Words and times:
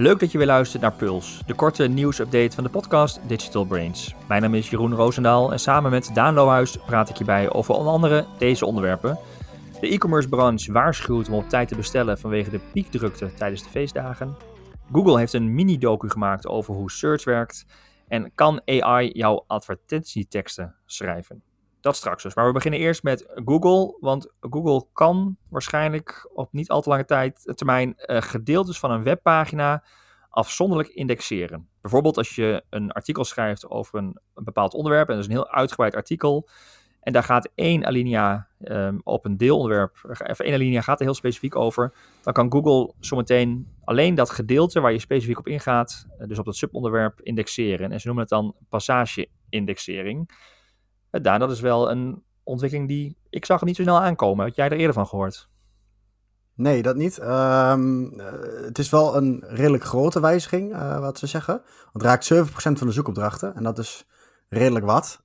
Leuk 0.00 0.20
dat 0.20 0.32
je 0.32 0.38
weer 0.38 0.46
luistert 0.46 0.82
naar 0.82 0.92
Puls, 0.92 1.42
de 1.46 1.54
korte 1.54 1.86
nieuwsupdate 1.86 2.54
van 2.54 2.64
de 2.64 2.70
podcast 2.70 3.20
Digital 3.28 3.64
Brains. 3.64 4.14
Mijn 4.28 4.42
naam 4.42 4.54
is 4.54 4.70
Jeroen 4.70 4.94
Roosendaal 4.94 5.52
en 5.52 5.58
samen 5.58 5.90
met 5.90 6.10
Daan 6.14 6.34
Lohuis 6.34 6.76
praat 6.76 7.08
ik 7.08 7.16
hierbij 7.16 7.52
over 7.52 7.74
onder 7.74 7.92
andere 7.92 8.26
deze 8.38 8.66
onderwerpen. 8.66 9.18
De 9.80 9.88
e-commerce 9.88 10.28
branche 10.28 10.72
waarschuwt 10.72 11.28
om 11.28 11.34
op 11.34 11.48
tijd 11.48 11.68
te 11.68 11.76
bestellen 11.76 12.18
vanwege 12.18 12.50
de 12.50 12.60
piekdrukte 12.72 13.34
tijdens 13.34 13.62
de 13.62 13.70
feestdagen. 13.70 14.36
Google 14.92 15.18
heeft 15.18 15.32
een 15.32 15.54
mini-docu 15.54 16.10
gemaakt 16.10 16.46
over 16.46 16.74
hoe 16.74 16.90
search 16.90 17.24
werkt. 17.24 17.66
En 18.08 18.34
kan 18.34 18.62
AI 18.64 19.10
jouw 19.12 19.44
advertentieteksten 19.46 20.74
schrijven? 20.86 21.42
Dat 21.80 21.96
straks 21.96 22.22
dus. 22.22 22.34
Maar 22.34 22.46
we 22.46 22.52
beginnen 22.52 22.80
eerst 22.80 23.02
met 23.02 23.30
Google. 23.44 23.96
Want 24.00 24.32
Google 24.40 24.86
kan 24.92 25.36
waarschijnlijk 25.50 26.30
op 26.34 26.52
niet 26.52 26.70
al 26.70 26.82
te 26.82 26.88
lange 26.88 27.04
tijd, 27.04 27.52
termijn 27.54 27.94
uh, 27.96 28.22
gedeeltes 28.22 28.78
van 28.78 28.90
een 28.90 29.02
webpagina 29.02 29.84
afzonderlijk 30.30 30.88
indexeren. 30.88 31.68
Bijvoorbeeld 31.80 32.16
als 32.16 32.34
je 32.34 32.64
een 32.70 32.92
artikel 32.92 33.24
schrijft 33.24 33.70
over 33.70 33.98
een, 33.98 34.18
bepaald 34.34 34.74
onderwerp. 34.74 35.08
En 35.08 35.14
dat 35.14 35.24
is 35.24 35.30
een 35.30 35.36
heel 35.36 35.50
uitgebreid 35.50 35.94
artikel. 35.94 36.48
En 37.00 37.12
daar 37.12 37.22
gaat 37.22 37.50
één 37.54 37.86
alinea 37.86 38.48
um, 38.58 39.00
op 39.04 39.24
een 39.24 39.36
deelonderwerp, 39.36 39.96
even 40.22 40.44
één 40.44 40.54
alinea 40.54 40.80
gaat 40.80 40.98
er 40.98 41.04
heel 41.04 41.14
specifiek 41.14 41.56
over. 41.56 41.92
Dan 42.22 42.32
kan 42.32 42.52
Google 42.52 42.94
zometeen 42.98 43.68
alleen 43.84 44.14
dat 44.14 44.30
gedeelte 44.30 44.80
waar 44.80 44.92
je 44.92 44.98
specifiek 44.98 45.38
op 45.38 45.48
ingaat, 45.48 46.06
eh, 46.18 46.28
dus 46.28 46.38
op 46.38 46.44
dat 46.44 46.56
subonderwerp, 46.56 47.20
indexeren. 47.20 47.92
En 47.92 48.00
ze 48.00 48.06
noemen 48.06 48.24
het 48.24 48.32
dan 48.32 48.54
passage-indexering. 48.68 50.30
Uh, 51.10 51.22
daar, 51.22 51.38
dat 51.38 51.50
is 51.50 51.60
wel 51.60 51.90
een 51.90 52.22
ontwikkeling 52.42 52.88
die 52.88 53.16
ik 53.30 53.44
zag 53.44 53.62
niet 53.62 53.76
zo 53.76 53.82
snel 53.82 54.00
aankomen. 54.00 54.44
Had 54.44 54.54
jij 54.54 54.66
er 54.66 54.76
eerder 54.76 54.94
van 54.94 55.06
gehoord? 55.06 55.48
Nee, 56.54 56.82
dat 56.82 56.96
niet. 56.96 57.20
Um, 57.22 58.20
uh, 58.20 58.26
het 58.64 58.78
is 58.78 58.90
wel 58.90 59.16
een 59.16 59.44
redelijk 59.46 59.84
grote 59.84 60.20
wijziging, 60.20 60.72
uh, 60.72 60.98
wat 60.98 61.18
ze 61.18 61.26
zeggen. 61.26 61.62
Het 61.92 62.02
raakt 62.02 62.32
7% 62.34 62.38
van 62.52 62.86
de 62.86 62.92
zoekopdrachten. 62.92 63.54
En 63.54 63.62
dat 63.62 63.78
is 63.78 64.06
redelijk 64.48 64.84
wat. 64.84 65.22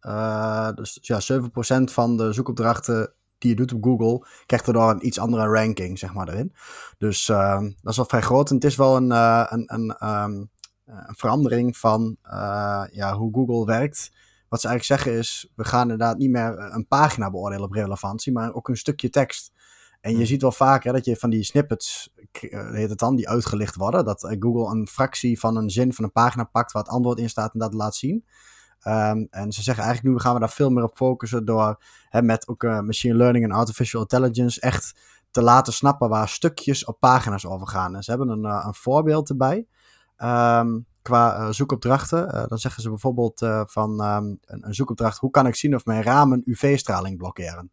Dus 0.75 1.00
ja, 1.02 1.19
7% 1.22 1.83
van 1.83 2.17
de 2.17 2.33
zoekopdrachten 2.33 3.13
die 3.38 3.50
je 3.50 3.56
doet 3.56 3.73
op 3.73 3.83
Google, 3.83 4.28
krijgt 4.45 4.67
er 4.67 4.73
dan 4.73 4.89
een 4.89 5.06
iets 5.06 5.19
andere 5.19 5.47
ranking, 5.47 6.00
zeg 6.00 6.13
maar, 6.13 6.30
erin. 6.30 6.53
Dus 6.97 7.28
uh, 7.28 7.59
dat 7.59 7.91
is 7.91 7.95
wel 7.95 8.06
vrij 8.06 8.22
groot. 8.22 8.50
En 8.50 8.56
het 8.56 8.63
is 8.63 8.75
wel 8.75 8.95
een, 8.95 9.11
een, 9.11 9.73
een, 9.73 10.08
um, 10.09 10.50
een, 10.86 11.16
verandering 11.16 11.78
van 11.78 12.17
ja, 12.91 13.13
hoe 13.13 13.33
Google 13.33 13.66
werkt. 13.66 14.11
Wat 14.49 14.61
ze 14.61 14.67
eigenlijk 14.67 15.01
zeggen 15.01 15.19
is, 15.19 15.51
we 15.55 15.63
gaan 15.63 15.81
inderdaad 15.81 16.17
niet 16.17 16.29
meer 16.29 16.59
een 16.59 16.88
pagina 16.88 17.31
beoordelen 17.31 17.65
op 17.65 17.71
relevantie, 17.71 18.33
maar 18.33 18.53
ook 18.53 18.67
een 18.67 18.77
stukje 18.77 19.09
tekst. 19.09 19.51
En 20.01 20.17
je 20.17 20.25
ziet 20.25 20.41
wel 20.41 20.51
vaker 20.51 20.93
dat 20.93 21.05
je 21.05 21.15
van 21.15 21.29
die 21.29 21.43
snippets, 21.43 22.13
heet 22.71 22.89
het 22.89 22.99
dan, 22.99 23.16
die 23.16 23.29
uitgelicht 23.29 23.75
worden. 23.75 24.05
Dat 24.05 24.35
Google 24.39 24.75
een 24.75 24.88
fractie 24.88 25.39
van 25.39 25.57
een 25.57 25.69
zin 25.69 25.93
van 25.93 26.03
een 26.03 26.11
pagina 26.11 26.43
pakt 26.43 26.71
waar 26.71 26.83
het 26.83 26.91
antwoord 26.91 27.19
in 27.19 27.29
staat 27.29 27.53
en 27.53 27.59
dat 27.59 27.73
laat 27.73 27.95
zien. 27.95 28.25
Um, 28.88 29.27
en 29.29 29.51
ze 29.51 29.63
zeggen 29.63 29.83
eigenlijk 29.83 30.16
nu 30.16 30.21
gaan 30.21 30.33
we 30.33 30.39
daar 30.39 30.49
veel 30.49 30.69
meer 30.69 30.83
op 30.83 30.95
focussen 30.95 31.45
door 31.45 31.83
hè, 32.09 32.21
met 32.21 32.47
ook 32.47 32.63
uh, 32.63 32.79
machine 32.79 33.16
learning 33.16 33.45
en 33.45 33.51
artificial 33.51 34.01
intelligence 34.01 34.61
echt 34.61 34.99
te 35.31 35.41
laten 35.41 35.73
snappen 35.73 36.09
waar 36.09 36.29
stukjes 36.29 36.85
op 36.85 36.99
pagina's 36.99 37.45
over 37.45 37.67
gaan. 37.67 37.95
En 37.95 38.03
ze 38.03 38.09
hebben 38.09 38.29
een, 38.29 38.45
uh, 38.45 38.63
een 38.66 38.73
voorbeeld 38.73 39.29
erbij. 39.29 39.67
Um, 40.23 40.85
qua 41.02 41.39
uh, 41.39 41.49
zoekopdrachten. 41.52 42.47
dan 42.47 42.58
zeggen 42.58 42.81
ze 42.81 42.89
bijvoorbeeld 42.89 43.39
van 43.66 43.91
um, 43.91 44.39
een, 44.45 44.67
een, 44.67 44.73
zoekopdracht: 44.73 45.17
hoe 45.17 45.31
kan 45.31 45.47
ik 45.47 45.55
zien 45.55 45.75
of 45.75 45.85
mijn 45.85 46.03
ramen 46.03 46.41
UV-straling 46.45 47.17
blokkeren? 47.17 47.72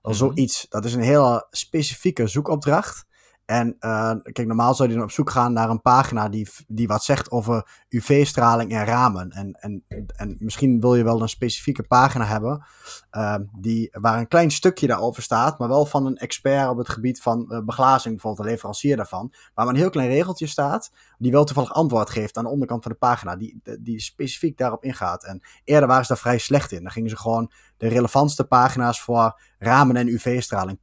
Al 0.00 0.12
mm 0.12 0.18
-hmm. 0.18 0.34
zoiets. 0.34 0.66
Dat 0.68 0.84
is 0.84 0.94
een 0.94 1.00
hele 1.00 1.46
specifieke 1.50 2.26
zoekopdracht. 2.26 3.06
En 3.48 3.76
uh, 3.80 4.12
kijk, 4.22 4.46
normaal 4.46 4.74
zou 4.74 4.88
je 4.88 4.94
dan 4.94 5.04
op 5.04 5.10
zoek 5.10 5.30
gaan 5.30 5.52
naar 5.52 5.70
een 5.70 5.82
pagina 5.82 6.28
die, 6.28 6.48
die 6.66 6.86
wat 6.86 7.04
zegt 7.04 7.30
over 7.30 7.84
UV-straling 7.88 8.72
en 8.72 8.84
ramen. 8.84 9.30
En, 9.30 9.52
en, 9.52 9.84
en 10.16 10.36
misschien 10.38 10.80
wil 10.80 10.94
je 10.94 11.04
wel 11.04 11.22
een 11.22 11.28
specifieke 11.28 11.82
pagina 11.82 12.24
hebben 12.24 12.64
uh, 13.12 13.34
die, 13.58 13.88
waar 13.92 14.18
een 14.18 14.28
klein 14.28 14.50
stukje 14.50 14.86
daarover 14.86 15.22
staat, 15.22 15.58
maar 15.58 15.68
wel 15.68 15.86
van 15.86 16.06
een 16.06 16.16
expert 16.16 16.68
op 16.68 16.76
het 16.76 16.88
gebied 16.88 17.20
van 17.22 17.46
uh, 17.48 17.64
beglazing, 17.64 18.14
bijvoorbeeld 18.14 18.46
een 18.46 18.52
leverancier 18.52 18.96
daarvan. 18.96 19.28
Waar 19.54 19.64
maar 19.64 19.74
een 19.74 19.80
heel 19.80 19.90
klein 19.90 20.08
regeltje 20.08 20.46
staat, 20.46 20.92
die 21.18 21.32
wel 21.32 21.44
toevallig 21.44 21.72
antwoord 21.72 22.10
geeft 22.10 22.36
aan 22.36 22.44
de 22.44 22.50
onderkant 22.50 22.82
van 22.82 22.92
de 22.92 22.98
pagina, 22.98 23.36
die, 23.36 23.60
die 23.80 24.00
specifiek 24.00 24.58
daarop 24.58 24.84
ingaat. 24.84 25.24
En 25.24 25.42
eerder 25.64 25.88
waren 25.88 26.04
ze 26.04 26.12
daar 26.12 26.22
vrij 26.22 26.38
slecht 26.38 26.72
in. 26.72 26.82
Dan 26.82 26.92
gingen 26.92 27.10
ze 27.10 27.16
gewoon 27.16 27.52
de 27.76 27.88
relevantste 27.88 28.44
pagina's 28.44 29.00
voor 29.00 29.40
ramen 29.58 29.96
en 29.96 30.08
UV-straling 30.08 30.78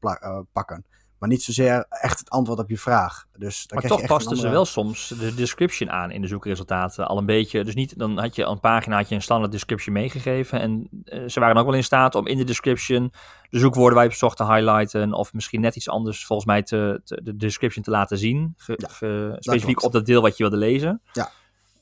pakken. 0.51 0.85
Maar 1.25 1.33
niet 1.33 1.43
zozeer 1.43 1.85
echt 1.89 2.19
het 2.19 2.29
antwoord 2.29 2.59
op 2.59 2.69
je 2.69 2.77
vraag. 2.77 3.25
Dus 3.37 3.67
maar 3.73 3.83
toch 3.83 4.05
pasten 4.05 4.31
andere... 4.31 4.47
ze 4.47 4.53
wel 4.53 4.65
soms 4.65 5.13
de 5.19 5.35
description 5.35 5.91
aan 5.91 6.11
in 6.11 6.21
de 6.21 6.27
zoekresultaten. 6.27 7.07
Al 7.07 7.17
een 7.17 7.25
beetje. 7.25 7.63
Dus 7.63 7.75
niet, 7.75 7.99
dan 7.99 8.19
had 8.19 8.35
je 8.35 8.43
een 8.43 8.59
pagina, 8.59 8.97
had 8.97 9.09
je 9.09 9.15
een 9.15 9.21
standaard 9.21 9.51
description 9.51 9.93
meegegeven. 9.93 10.59
En 10.59 10.89
uh, 11.05 11.27
ze 11.27 11.39
waren 11.39 11.57
ook 11.57 11.65
wel 11.65 11.75
in 11.75 11.83
staat 11.83 12.15
om 12.15 12.27
in 12.27 12.37
de 12.37 12.43
description 12.43 13.11
de 13.49 13.59
zoekwoorden 13.59 13.93
waar 13.93 14.03
je 14.03 14.09
op 14.09 14.15
zocht 14.15 14.37
te 14.37 14.45
highlighten. 14.45 15.13
Of 15.13 15.33
misschien 15.33 15.61
net 15.61 15.75
iets 15.75 15.89
anders 15.89 16.25
volgens 16.25 16.47
mij 16.47 16.63
te, 16.63 17.01
te 17.03 17.21
de 17.23 17.35
description 17.35 17.83
te 17.83 17.91
laten 17.91 18.17
zien. 18.17 18.53
Ge, 18.57 18.73
ja, 18.77 18.87
ge, 18.87 19.35
specifiek 19.39 19.83
op 19.83 19.91
dat 19.91 20.05
deel 20.05 20.21
wat 20.21 20.37
je 20.37 20.43
wilde 20.43 20.65
lezen. 20.65 21.01
Ja. 21.11 21.31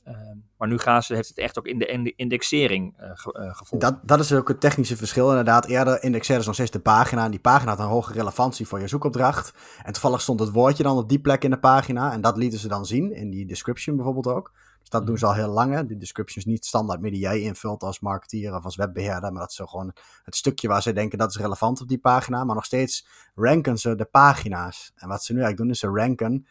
Uh, 0.07 0.13
maar 0.57 0.67
nu 0.67 0.77
gaan 0.77 1.03
ze, 1.03 1.15
heeft 1.15 1.27
het 1.27 1.37
echt 1.37 1.57
ook 1.57 1.67
in 1.67 1.79
de 1.79 2.13
indexering 2.15 2.99
uh, 2.99 3.09
ge, 3.13 3.39
uh, 3.39 3.55
gevonden. 3.55 3.89
Dat, 3.89 4.07
dat 4.07 4.19
is 4.19 4.33
ook 4.33 4.47
het 4.47 4.59
technische 4.59 4.97
verschil. 4.97 5.29
Inderdaad, 5.29 5.65
eerder 5.65 6.03
indexeren 6.03 6.41
ze 6.41 6.47
nog 6.47 6.55
steeds 6.55 6.71
de 6.71 6.79
pagina. 6.79 7.25
En 7.25 7.31
die 7.31 7.39
pagina 7.39 7.69
had 7.69 7.79
een 7.79 7.85
hoge 7.85 8.13
relevantie 8.13 8.67
voor 8.67 8.79
je 8.79 8.87
zoekopdracht. 8.87 9.53
En 9.83 9.93
toevallig 9.93 10.21
stond 10.21 10.39
het 10.39 10.51
woordje 10.51 10.83
dan 10.83 10.97
op 10.97 11.09
die 11.09 11.19
plek 11.19 11.43
in 11.43 11.49
de 11.49 11.59
pagina. 11.59 12.11
En 12.11 12.21
dat 12.21 12.37
lieten 12.37 12.59
ze 12.59 12.67
dan 12.67 12.85
zien, 12.85 13.15
in 13.15 13.29
die 13.29 13.45
description 13.45 13.95
bijvoorbeeld 13.95 14.27
ook. 14.27 14.51
Dus 14.79 14.89
dat 14.89 15.05
doen 15.05 15.17
ze 15.17 15.25
al 15.25 15.33
heel 15.33 15.49
lang. 15.51 15.73
Hè. 15.73 15.85
Die 15.85 15.97
description 15.97 16.45
is 16.45 16.51
niet 16.51 16.65
standaard 16.65 17.01
meer 17.01 17.11
die 17.11 17.19
jij 17.19 17.41
invult 17.41 17.83
als 17.83 17.99
marketeer 17.99 18.55
of 18.55 18.63
als 18.63 18.75
webbeheerder. 18.75 19.31
Maar 19.31 19.41
dat 19.41 19.49
is 19.49 19.55
zo 19.55 19.65
gewoon 19.65 19.93
het 20.23 20.35
stukje 20.35 20.67
waar 20.67 20.81
ze 20.81 20.93
denken 20.93 21.17
dat 21.17 21.29
is 21.29 21.37
relevant 21.37 21.81
op 21.81 21.87
die 21.87 21.99
pagina. 21.99 22.43
Maar 22.43 22.55
nog 22.55 22.65
steeds 22.65 23.07
ranken 23.35 23.77
ze 23.77 23.95
de 23.95 24.05
pagina's. 24.05 24.91
En 24.95 25.07
wat 25.07 25.23
ze 25.23 25.33
nu 25.33 25.39
eigenlijk 25.39 25.57
doen 25.57 25.69
is 25.69 25.79
ze 25.79 26.01
ranken 26.01 26.47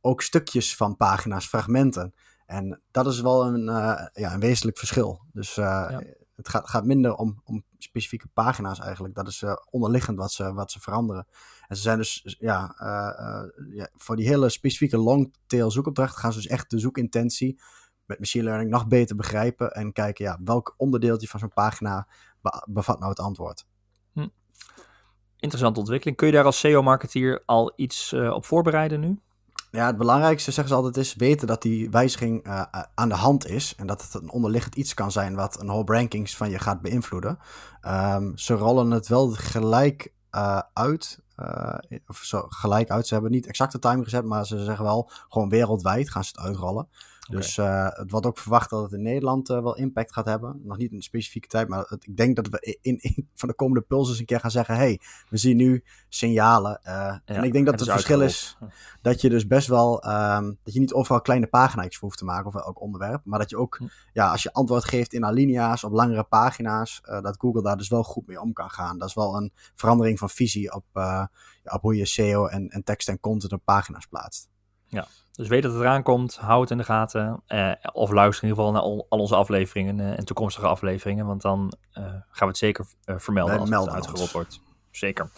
ook 0.00 0.22
stukjes 0.22 0.76
van 0.76 0.96
pagina's, 0.96 1.46
fragmenten. 1.46 2.14
En 2.46 2.82
dat 2.90 3.06
is 3.06 3.20
wel 3.20 3.46
een, 3.46 3.66
uh, 3.68 4.06
ja, 4.12 4.34
een 4.34 4.40
wezenlijk 4.40 4.78
verschil. 4.78 5.20
Dus 5.32 5.54
ja. 5.54 6.02
het 6.36 6.48
gaat, 6.48 6.68
gaat 6.68 6.84
minder 6.84 7.14
om, 7.14 7.40
om 7.44 7.64
specifieke 7.78 8.28
pagina's 8.28 8.80
eigenlijk. 8.80 9.14
Dat 9.14 9.28
is 9.28 9.42
uh, 9.42 9.56
onderliggend 9.70 10.18
wat 10.18 10.32
ze, 10.32 10.52
wat 10.52 10.70
ze 10.70 10.80
veranderen. 10.80 11.26
En 11.68 11.76
ze 11.76 11.82
zijn 11.82 11.98
dus, 11.98 12.36
ja, 12.38 12.74
ja 13.74 13.88
voor 13.92 14.16
die 14.16 14.28
hele 14.28 14.48
specifieke 14.48 14.98
long-tail 14.98 15.70
zoekopdracht 15.70 16.16
gaan 16.16 16.32
ze 16.32 16.38
dus 16.38 16.46
echt 16.46 16.70
de 16.70 16.78
zoekintentie 16.78 17.60
met 18.06 18.18
machine 18.18 18.44
learning 18.44 18.70
nog 18.70 18.86
beter 18.86 19.16
begrijpen. 19.16 19.70
En 19.70 19.92
kijken, 19.92 20.24
ja, 20.24 20.38
welk 20.44 20.74
onderdeeltje 20.76 21.28
van 21.28 21.40
zo'n 21.40 21.52
pagina 21.52 22.08
bevat 22.64 22.98
nou 22.98 23.10
het 23.10 23.20
antwoord. 23.20 23.66
Hm. 24.12 24.28
Interessante 25.36 25.78
ontwikkeling. 25.78 26.16
Kun 26.16 26.26
je 26.26 26.32
daar 26.32 26.44
als 26.44 26.58
SEO-marketeer 26.58 27.42
al 27.46 27.72
iets 27.76 28.12
op 28.12 28.44
voorbereiden 28.44 29.00
nu? 29.00 29.20
Ja, 29.74 29.86
het 29.86 29.96
belangrijkste, 29.96 30.50
zeggen 30.50 30.74
ze 30.74 30.74
altijd, 30.74 30.96
is 30.96 31.14
weten 31.14 31.46
dat 31.46 31.62
die 31.62 31.90
wijziging 31.90 32.46
uh, 32.46 32.62
aan 32.94 33.08
de 33.08 33.14
hand 33.14 33.46
is. 33.46 33.74
En 33.76 33.86
dat 33.86 34.02
het 34.02 34.14
een 34.14 34.30
onderliggend 34.30 34.74
iets 34.74 34.94
kan 34.94 35.12
zijn 35.12 35.34
wat 35.34 35.60
een 35.60 35.68
hoop 35.68 35.88
rankings 35.88 36.36
van 36.36 36.50
je 36.50 36.58
gaat 36.58 36.80
beïnvloeden. 36.80 37.38
Um, 37.86 38.38
ze 38.38 38.54
rollen 38.54 38.90
het 38.90 39.08
wel 39.08 39.30
gelijk 39.30 40.12
uh, 40.32 40.60
uit. 40.72 41.22
Of 42.06 42.16
zo 42.16 42.46
gelijk 42.48 42.90
uit. 42.90 43.06
Ze 43.06 43.14
hebben 43.14 43.32
niet 43.32 43.46
exacte 43.46 43.78
timing 43.78 44.04
gezet, 44.04 44.24
maar 44.24 44.46
ze 44.46 44.64
zeggen 44.64 44.84
wel 44.84 45.10
gewoon 45.28 45.48
wereldwijd 45.48 46.10
gaan 46.10 46.24
ze 46.24 46.32
het 46.34 46.46
uitrollen. 46.46 46.88
Dus 47.30 47.56
uh, 47.56 47.88
het 47.90 48.10
wordt 48.10 48.26
ook 48.26 48.38
verwacht 48.38 48.70
dat 48.70 48.82
het 48.82 48.92
in 48.92 49.02
Nederland 49.02 49.50
uh, 49.50 49.62
wel 49.62 49.76
impact 49.76 50.12
gaat 50.12 50.24
hebben. 50.24 50.60
Nog 50.64 50.76
niet 50.76 50.90
in 50.90 50.96
een 50.96 51.02
specifieke 51.02 51.48
tijd, 51.48 51.68
maar 51.68 51.84
het, 51.88 52.06
ik 52.06 52.16
denk 52.16 52.36
dat 52.36 52.48
we 52.48 52.78
in, 52.80 52.98
in, 53.00 53.28
van 53.34 53.48
de 53.48 53.54
komende 53.54 53.80
pulses 53.80 54.18
een 54.18 54.24
keer 54.24 54.40
gaan 54.40 54.50
zeggen: 54.50 54.74
hey, 54.74 55.00
we 55.28 55.36
zien 55.36 55.56
nu 55.56 55.84
signalen. 56.08 56.80
Uh, 56.82 56.92
ja, 56.92 57.20
en 57.24 57.44
ik 57.44 57.52
denk 57.52 57.66
dat 57.66 57.74
het, 57.74 57.88
het 57.88 57.90
verschil 57.90 58.20
is 58.20 58.56
dat 59.02 59.20
je 59.20 59.28
dus 59.28 59.46
best 59.46 59.68
wel, 59.68 60.06
um, 60.06 60.58
dat 60.62 60.74
je 60.74 60.80
niet 60.80 60.92
overal 60.92 61.20
kleine 61.20 61.46
pagina's 61.46 61.96
hoeft 61.96 62.18
te 62.18 62.24
maken 62.24 62.46
of 62.46 62.54
elk 62.54 62.80
onderwerp, 62.80 63.20
maar 63.24 63.38
dat 63.38 63.50
je 63.50 63.56
ook, 63.56 63.76
hm. 63.76 63.86
ja, 64.12 64.30
als 64.30 64.42
je 64.42 64.52
antwoord 64.52 64.84
geeft 64.84 65.12
in 65.12 65.24
alinea's 65.24 65.84
op 65.84 65.92
langere 65.92 66.24
pagina's, 66.24 67.00
dat 67.02 67.36
Google 67.38 67.62
daar 67.62 67.76
dus 67.76 67.88
wel 67.88 68.02
goed 68.02 68.26
mee 68.26 68.40
om 68.40 68.52
kan 68.52 68.70
gaan. 68.70 68.98
Dat 68.98 69.08
is 69.08 69.14
wel 69.14 69.36
een 69.36 69.52
verandering 69.74 70.18
van 70.18 70.30
visie 70.30 70.74
op, 70.74 70.84
ja, 70.92 71.30
op 71.62 71.82
hoe 71.82 71.96
je 71.96 72.06
SEO 72.06 72.46
en, 72.46 72.68
en 72.68 72.84
tekst 72.84 73.08
en 73.08 73.20
content 73.20 73.52
op 73.52 73.60
pagina's 73.64 74.06
plaatst. 74.06 74.48
Ja, 74.86 75.06
dus 75.36 75.48
weet 75.48 75.62
dat 75.62 75.72
het 75.72 75.80
eraan 75.80 76.02
komt, 76.02 76.36
hou 76.36 76.60
het 76.60 76.70
in 76.70 76.76
de 76.76 76.84
gaten. 76.84 77.42
Eh, 77.46 77.72
of 77.92 78.10
luister 78.10 78.44
in 78.44 78.50
ieder 78.50 78.64
geval 78.64 78.72
naar 78.72 78.82
al, 78.82 79.06
onze 79.08 79.36
afleveringen 79.36 79.98
uh, 79.98 80.18
en 80.18 80.24
toekomstige 80.24 80.66
afleveringen. 80.66 81.26
Want 81.26 81.42
dan 81.42 81.72
uh, 81.98 82.04
gaan 82.04 82.22
we 82.38 82.46
het 82.46 82.56
zeker 82.56 82.86
vermelden 83.04 83.58
als 83.58 83.70
het 83.70 83.88
uitgerold 83.88 84.32
wordt. 84.32 84.60
Zeker. 84.90 85.28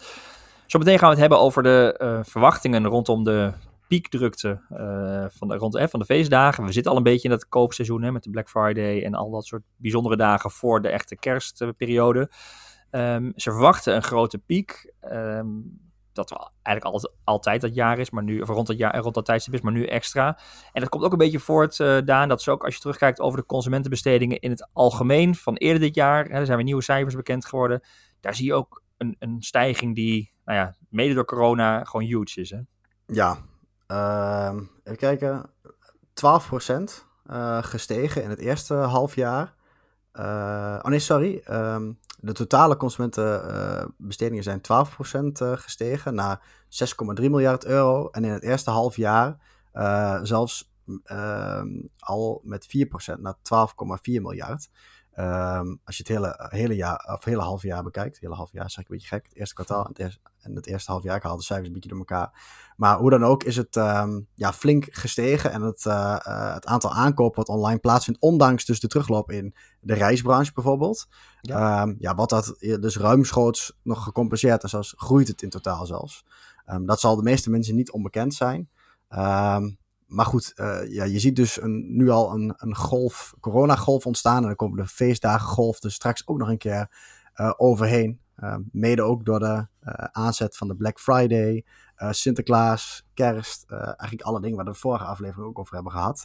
Zometeen 0.66 0.98
gaan 0.98 1.08
we 1.08 1.14
het 1.14 1.20
hebben 1.20 1.38
over 1.38 1.62
de 1.62 2.20
verwachtingen 2.26 2.87
rondom 2.87 3.25
de 3.25 3.52
piekdrukte 3.88 4.60
van, 5.32 5.48
de, 5.48 5.56
rond, 5.56 5.90
van 5.90 6.00
de 6.00 6.06
feestdagen. 6.06 6.64
We 6.64 6.72
zitten 6.72 6.92
al 6.92 6.99
een 6.99 7.02
beetje 7.02 7.28
in 7.28 7.34
dat 7.34 7.49
koopseizoen 7.49 8.02
hè, 8.02 8.12
met 8.12 8.22
de 8.22 8.31
Black 8.31 8.49
Friday 8.49 9.04
en 9.04 9.14
al 9.14 9.31
dat 9.31 9.44
soort 9.44 9.62
bijzondere 9.76 10.16
dagen 10.16 10.50
voor 10.50 10.82
de 10.82 10.88
echte 10.88 11.16
kerstperiode. 11.16 12.31
Um, 12.90 13.32
ze 13.37 13.50
verwachten 13.50 13.94
een 13.94 14.02
grote 14.02 14.38
piek. 14.38 14.92
Um, 15.12 15.85
dat 16.16 16.52
eigenlijk 16.62 16.94
altijd, 16.94 17.14
altijd 17.24 17.60
dat 17.60 17.74
jaar 17.74 17.98
is, 17.98 18.10
maar 18.10 18.22
nu, 18.22 18.40
of 18.40 18.48
rond 18.48 18.66
dat, 18.66 18.76
jaar, 18.76 18.98
rond 18.98 19.14
dat 19.14 19.24
tijdstip 19.24 19.54
is, 19.54 19.60
maar 19.60 19.72
nu 19.72 19.84
extra. 19.84 20.38
En 20.72 20.80
dat 20.80 20.88
komt 20.88 21.04
ook 21.04 21.12
een 21.12 21.18
beetje 21.18 21.38
voort, 21.38 21.78
uh, 21.78 21.98
Daan, 22.04 22.28
dat 22.28 22.42
ze 22.42 22.50
ook 22.50 22.64
als 22.64 22.74
je 22.74 22.80
terugkijkt 22.80 23.20
over 23.20 23.38
de 23.38 23.46
consumentenbestedingen 23.46 24.40
in 24.40 24.50
het 24.50 24.68
algemeen 24.72 25.34
van 25.34 25.54
eerder 25.54 25.80
dit 25.80 25.94
jaar, 25.94 26.24
hè, 26.24 26.38
er 26.38 26.44
zijn 26.44 26.56
weer 26.56 26.66
nieuwe 26.66 26.82
cijfers 26.82 27.14
bekend 27.14 27.46
geworden, 27.46 27.82
daar 28.20 28.34
zie 28.34 28.46
je 28.46 28.54
ook 28.54 28.82
een, 28.96 29.16
een 29.18 29.36
stijging 29.42 29.94
die, 29.94 30.32
nou 30.44 30.58
ja, 30.58 30.74
mede 30.88 31.14
door 31.14 31.24
corona 31.24 31.84
gewoon 31.84 32.06
huge 32.06 32.40
is. 32.40 32.50
Hè? 32.50 32.60
Ja, 33.06 33.38
uh, 33.88 34.60
even 34.84 34.98
kijken, 34.98 35.50
12% 36.14 37.06
uh, 37.30 37.62
gestegen 37.62 38.22
in 38.22 38.30
het 38.30 38.38
eerste 38.38 38.74
half 38.74 39.14
jaar. 39.14 39.54
Uh, 40.12 40.78
oh 40.82 40.90
nee, 40.90 40.98
sorry. 40.98 41.42
Um, 41.50 41.98
de 42.26 42.32
totale 42.32 42.76
consumentenbestedingen 42.76 44.43
zijn 44.43 44.61
12% 44.61 44.62
uh, 45.43 45.52
gestegen 45.52 46.14
naar 46.14 46.40
6,3 46.64 47.14
miljard 47.14 47.64
euro. 47.64 48.08
En 48.11 48.25
in 48.25 48.31
het 48.31 48.43
eerste 48.43 48.70
half 48.70 48.96
jaar 48.96 49.38
uh, 49.75 50.19
zelfs 50.23 50.75
ehm, 51.05 51.69
al 51.99 52.40
met 52.44 52.67
4% 53.14 53.20
naar 53.20 53.34
12,4 53.37 53.40
miljard. 54.02 54.69
Um, 55.18 55.80
als 55.84 55.96
je 55.96 56.02
het 56.06 56.08
hele, 56.08 56.48
hele 56.48 56.74
jaar, 56.74 57.12
of 57.12 57.24
hele 57.24 57.42
half 57.42 57.62
jaar 57.62 57.82
bekijkt, 57.82 58.14
het 58.14 58.20
hele 58.20 58.34
half 58.34 58.52
jaar 58.52 58.64
is 58.64 58.76
eigenlijk 58.76 58.88
een 58.88 58.96
beetje 58.96 59.14
gek. 59.14 59.26
Het 59.26 59.36
eerste 59.36 59.54
kwartaal 59.54 59.84
en 59.84 59.88
het 59.88 59.98
eerste, 59.98 60.20
en 60.40 60.54
het 60.54 60.66
eerste 60.66 60.90
half 60.90 61.02
jaar, 61.02 61.16
ik 61.16 61.22
haal 61.22 61.36
de 61.36 61.42
cijfers 61.42 61.68
een 61.68 61.74
beetje 61.74 61.88
door 61.88 61.98
elkaar. 61.98 62.42
Maar 62.76 62.98
hoe 62.98 63.10
dan 63.10 63.24
ook 63.24 63.42
is 63.42 63.56
het 63.56 63.76
um, 63.76 64.28
ja, 64.34 64.52
flink 64.52 64.86
gestegen 64.90 65.52
en 65.52 65.62
het, 65.62 65.84
uh, 65.84 66.16
uh, 66.26 66.54
het 66.54 66.66
aantal 66.66 66.92
aankopen 66.92 67.36
wat 67.36 67.48
online 67.48 67.78
plaatsvindt, 67.78 68.20
ondanks 68.20 68.64
dus 68.64 68.80
de 68.80 68.88
terugloop 68.88 69.30
in 69.30 69.54
de 69.80 69.94
reisbranche 69.94 70.52
bijvoorbeeld. 70.52 71.06
Ja, 71.40 71.82
um, 71.82 71.96
ja 71.98 72.14
wat 72.14 72.28
dat 72.28 72.56
dus 72.58 72.96
ruimschoots 72.96 73.78
nog 73.82 74.02
gecompenseerd 74.02 74.62
en 74.62 74.68
zelfs 74.68 74.94
groeit 74.96 75.28
het 75.28 75.42
in 75.42 75.50
totaal 75.50 75.86
zelfs. 75.86 76.24
dat 76.84 77.00
zal 77.00 77.16
de 77.16 77.22
meeste 77.22 77.50
mensen 77.50 77.74
niet 77.74 77.90
onbekend 77.90 78.34
zijn. 78.34 78.70
Maar 80.06 80.26
goed, 80.26 80.52
uh, 80.56 80.92
ja, 80.92 81.04
je 81.04 81.18
ziet 81.18 81.36
dus 81.36 81.62
een, 81.62 81.96
nu 81.96 82.08
al 82.08 82.32
een, 82.32 82.54
een 82.56 82.76
golf, 82.76 83.34
coronagolf 83.40 84.06
ontstaan. 84.06 84.40
En 84.40 84.46
dan 84.46 84.56
komen 84.56 84.76
de 84.76 84.86
feestdagengolf 84.86 85.78
dus 85.78 85.94
straks 85.94 86.28
ook 86.28 86.38
nog 86.38 86.48
een 86.48 86.58
keer 86.58 86.90
uh, 87.36 87.52
overheen. 87.56 88.20
Uh, 88.36 88.56
mede 88.72 89.02
ook 89.02 89.24
door 89.24 89.38
de 89.38 89.66
aanzet 90.12 90.56
van 90.56 90.68
de 90.68 90.76
Black 90.76 91.00
Friday, 91.00 91.64
Sinterklaas, 92.10 93.06
Kerst. 93.14 93.64
eigenlijk 93.70 94.22
alle 94.22 94.40
dingen 94.40 94.56
waar 94.56 94.64
we 94.64 94.72
de 94.72 94.78
vorige 94.78 95.04
aflevering 95.04 95.46
ook 95.46 95.58
over 95.58 95.74
hebben 95.74 95.92
gehad. 95.92 96.24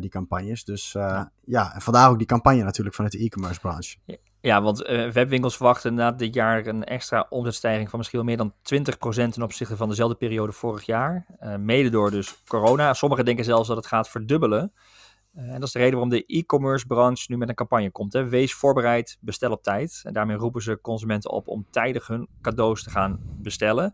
die 0.00 0.10
campagnes. 0.10 0.64
Dus 0.64 0.92
ja. 0.92 1.32
ja, 1.44 1.74
en 1.74 1.80
vandaar 1.80 2.10
ook 2.10 2.18
die 2.18 2.26
campagne 2.26 2.62
natuurlijk 2.62 2.94
vanuit 2.94 3.14
de 3.14 3.24
e-commerce 3.24 3.60
branche. 3.60 3.96
Ja. 4.04 4.16
Ja, 4.46 4.62
want 4.62 4.88
uh, 4.88 5.10
webwinkels 5.10 5.56
verwachten 5.56 5.94
na 5.94 6.12
dit 6.12 6.34
jaar 6.34 6.66
een 6.66 6.84
extra 6.84 7.26
omzetstijging 7.28 7.90
van 7.90 7.98
misschien 7.98 8.18
wel 8.18 8.28
meer 8.28 8.36
dan 8.36 8.52
20% 9.28 9.32
ten 9.32 9.42
opzichte 9.42 9.76
van 9.76 9.88
dezelfde 9.88 10.16
periode 10.16 10.52
vorig 10.52 10.86
jaar. 10.86 11.26
Uh, 11.40 11.56
mede 11.56 11.88
door 11.88 12.10
dus 12.10 12.42
corona. 12.46 12.94
Sommigen 12.94 13.24
denken 13.24 13.44
zelfs 13.44 13.68
dat 13.68 13.76
het 13.76 13.86
gaat 13.86 14.08
verdubbelen. 14.08 14.72
Uh, 15.34 15.42
en 15.42 15.52
dat 15.52 15.62
is 15.62 15.72
de 15.72 15.78
reden 15.78 15.92
waarom 15.92 16.10
de 16.10 16.26
e-commerce 16.26 16.86
branche 16.86 17.24
nu 17.28 17.36
met 17.36 17.48
een 17.48 17.54
campagne 17.54 17.90
komt. 17.90 18.12
Hè. 18.12 18.28
Wees 18.28 18.54
voorbereid, 18.54 19.18
bestel 19.20 19.50
op 19.50 19.62
tijd. 19.62 20.00
En 20.04 20.12
daarmee 20.12 20.36
roepen 20.36 20.62
ze 20.62 20.80
consumenten 20.80 21.30
op 21.30 21.48
om 21.48 21.66
tijdig 21.70 22.06
hun 22.06 22.28
cadeaus 22.40 22.82
te 22.82 22.90
gaan 22.90 23.18
bestellen. 23.22 23.92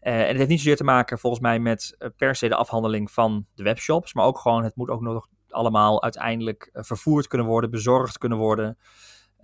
en 0.00 0.26
het 0.26 0.36
heeft 0.36 0.48
niet 0.48 0.58
zozeer 0.58 0.76
te 0.76 0.84
maken 0.84 1.18
volgens 1.18 1.42
mij 1.42 1.58
met 1.58 1.96
per 2.16 2.34
se 2.34 2.48
de 2.48 2.56
afhandeling 2.56 3.10
van 3.10 3.46
de 3.54 3.62
webshops. 3.62 4.14
Maar 4.14 4.24
ook 4.24 4.38
gewoon, 4.38 4.64
het 4.64 4.76
moet 4.76 4.90
ook 4.90 5.00
nog 5.00 5.26
allemaal 5.48 6.02
uiteindelijk 6.02 6.70
vervoerd 6.72 7.26
kunnen 7.26 7.46
worden, 7.46 7.70
bezorgd 7.70 8.18
kunnen 8.18 8.38
worden. 8.38 8.78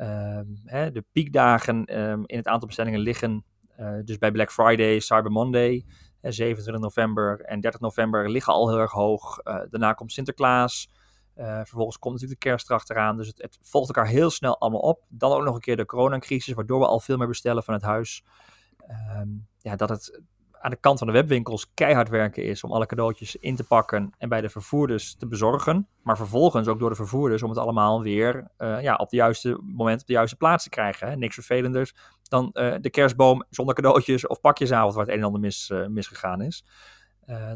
Uh, 0.01 0.41
hè, 0.65 0.91
de 0.91 1.05
piekdagen 1.13 2.01
um, 2.01 2.23
in 2.27 2.37
het 2.37 2.47
aantal 2.47 2.67
bestellingen 2.67 3.01
liggen 3.01 3.45
uh, 3.81 3.99
dus 4.05 4.19
bij 4.19 4.31
Black 4.31 4.53
Friday, 4.53 5.01
Cyber 5.01 5.31
Monday, 5.31 5.85
hè, 6.21 6.33
27 6.33 6.83
november 6.83 7.41
en 7.41 7.61
30 7.61 7.81
november 7.81 8.31
liggen 8.31 8.53
al 8.53 8.69
heel 8.69 8.79
erg 8.79 8.93
hoog. 8.93 9.39
Uh, 9.45 9.61
daarna 9.71 9.93
komt 9.93 10.13
Sinterklaas. 10.13 10.91
Uh, 11.37 11.57
vervolgens 11.57 11.99
komt 11.99 12.15
natuurlijk 12.15 12.41
de 12.43 12.49
kerst 12.49 12.71
erachteraan. 12.71 13.17
Dus 13.17 13.27
het, 13.27 13.43
het, 13.43 13.59
volgt 13.63 13.89
elkaar 13.89 14.11
heel 14.11 14.31
snel 14.31 14.59
allemaal 14.59 14.81
op. 14.81 15.05
Dan 15.09 15.33
ook 15.33 15.45
nog 15.45 15.55
een 15.55 15.61
keer 15.61 15.77
de 15.77 15.87
coronacrisis, 15.87 16.55
waardoor 16.55 16.81
we 16.81 16.87
al 16.87 17.01
veel 17.01 17.17
meer 17.17 17.29
bestellen 17.29 17.63
van 17.63 17.75
het 17.75 17.83
huis. 17.83 18.25
Um, 19.17 19.47
ja, 19.59 19.77
dat 19.77 19.89
het 19.89 20.21
aan 20.61 20.71
de 20.71 20.77
kant 20.77 20.99
van 20.99 21.07
de 21.07 21.13
webwinkels 21.13 21.73
keihard 21.75 22.09
werken 22.09 22.45
is 22.45 22.65
om 22.65 22.73
alle 22.73 22.87
cadeautjes 22.87 23.37
in 23.37 23.57
te 23.57 23.65
pakken 23.65 24.13
en 24.19 24.29
bij 24.29 24.41
de 24.41 24.49
vervoerders 24.49 25.17
te 25.17 25.27
bezorgen. 25.27 25.89
Maar 26.03 26.17
vervolgens 26.17 26.69
ook 26.69 26.79
door 26.79 26.91
de 26.91 26.97
vervoerders 26.97 27.43
om 27.43 27.49
het 27.49 27.59
allemaal 27.59 28.03
weer 28.03 28.51
uh, 28.59 28.83
ja, 28.83 28.95
op 28.95 29.11
de 29.11 29.17
juiste 29.17 29.61
moment 29.63 30.01
op 30.01 30.07
de 30.07 30.13
juiste 30.13 30.37
plaats 30.37 30.65
te 30.65 30.71
krijgen. 30.71 31.09
Hè. 31.09 31.17
Niks 31.17 31.35
vervelenders 31.35 31.95
dan 32.23 32.51
uh, 32.53 32.75
de 32.81 32.91
kerstboom 32.91 33.45
zonder 33.51 33.75
cadeautjes 33.75 34.27
of 34.27 34.41
pakjesavond 34.41 34.95
waar 34.95 35.05
het 35.05 35.13
een 35.13 35.19
en 35.19 35.27
ander 35.27 35.41
mis, 35.41 35.71
uh, 35.73 35.87
misgegaan 35.87 36.43
is. 36.43 36.65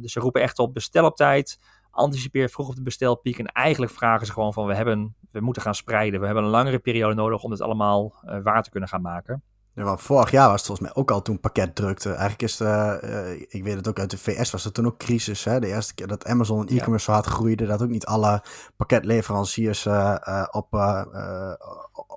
dus 0.00 0.12
ze 0.12 0.20
roepen 0.20 0.42
echt 0.42 0.58
op 0.58 0.74
bestel 0.74 1.04
op 1.04 1.16
tijd, 1.16 1.58
anticipeer 1.90 2.48
vroeg 2.48 2.68
op 2.68 2.74
de 2.74 2.82
bestelpiek 2.82 3.38
en 3.38 3.46
eigenlijk 3.46 3.92
vragen 3.92 4.26
ze 4.26 4.32
gewoon 4.32 4.52
van 4.52 4.66
we, 4.66 4.74
hebben, 4.74 5.16
we 5.30 5.40
moeten 5.40 5.62
gaan 5.62 5.74
spreiden. 5.74 6.20
We 6.20 6.26
hebben 6.26 6.44
een 6.44 6.50
langere 6.50 6.78
periode 6.78 7.14
nodig 7.14 7.42
om 7.42 7.50
dit 7.50 7.60
allemaal 7.60 8.14
waar 8.42 8.62
te 8.62 8.70
kunnen 8.70 8.88
gaan 8.88 9.02
maken. 9.02 9.42
Ja, 9.74 9.82
want 9.82 10.02
vorig 10.02 10.30
jaar 10.30 10.48
was 10.48 10.56
het 10.56 10.66
volgens 10.66 10.88
mij 10.88 10.96
ook 10.96 11.10
al 11.10 11.22
toen 11.22 11.40
pakketdrukte. 11.40 12.08
Eigenlijk 12.08 12.42
is 12.42 12.58
het, 12.58 13.04
uh, 13.04 13.40
ik 13.48 13.62
weet 13.62 13.74
het 13.74 13.88
ook 13.88 13.98
uit 13.98 14.10
de 14.10 14.18
VS, 14.18 14.50
was 14.50 14.64
er 14.64 14.72
toen 14.72 14.86
ook 14.86 14.98
crisis. 14.98 15.44
Hè? 15.44 15.60
De 15.60 15.66
eerste 15.66 15.94
keer 15.94 16.06
dat 16.06 16.26
Amazon 16.26 16.60
en 16.60 16.76
e-commerce 16.76 17.10
ja. 17.10 17.16
hard 17.16 17.26
groeide, 17.26 17.66
dat 17.66 17.82
ook 17.82 17.88
niet 17.88 18.06
alle 18.06 18.42
pakketleveranciers 18.76 19.84
uh, 19.84 20.16
uh, 20.28 20.46
op, 20.50 20.74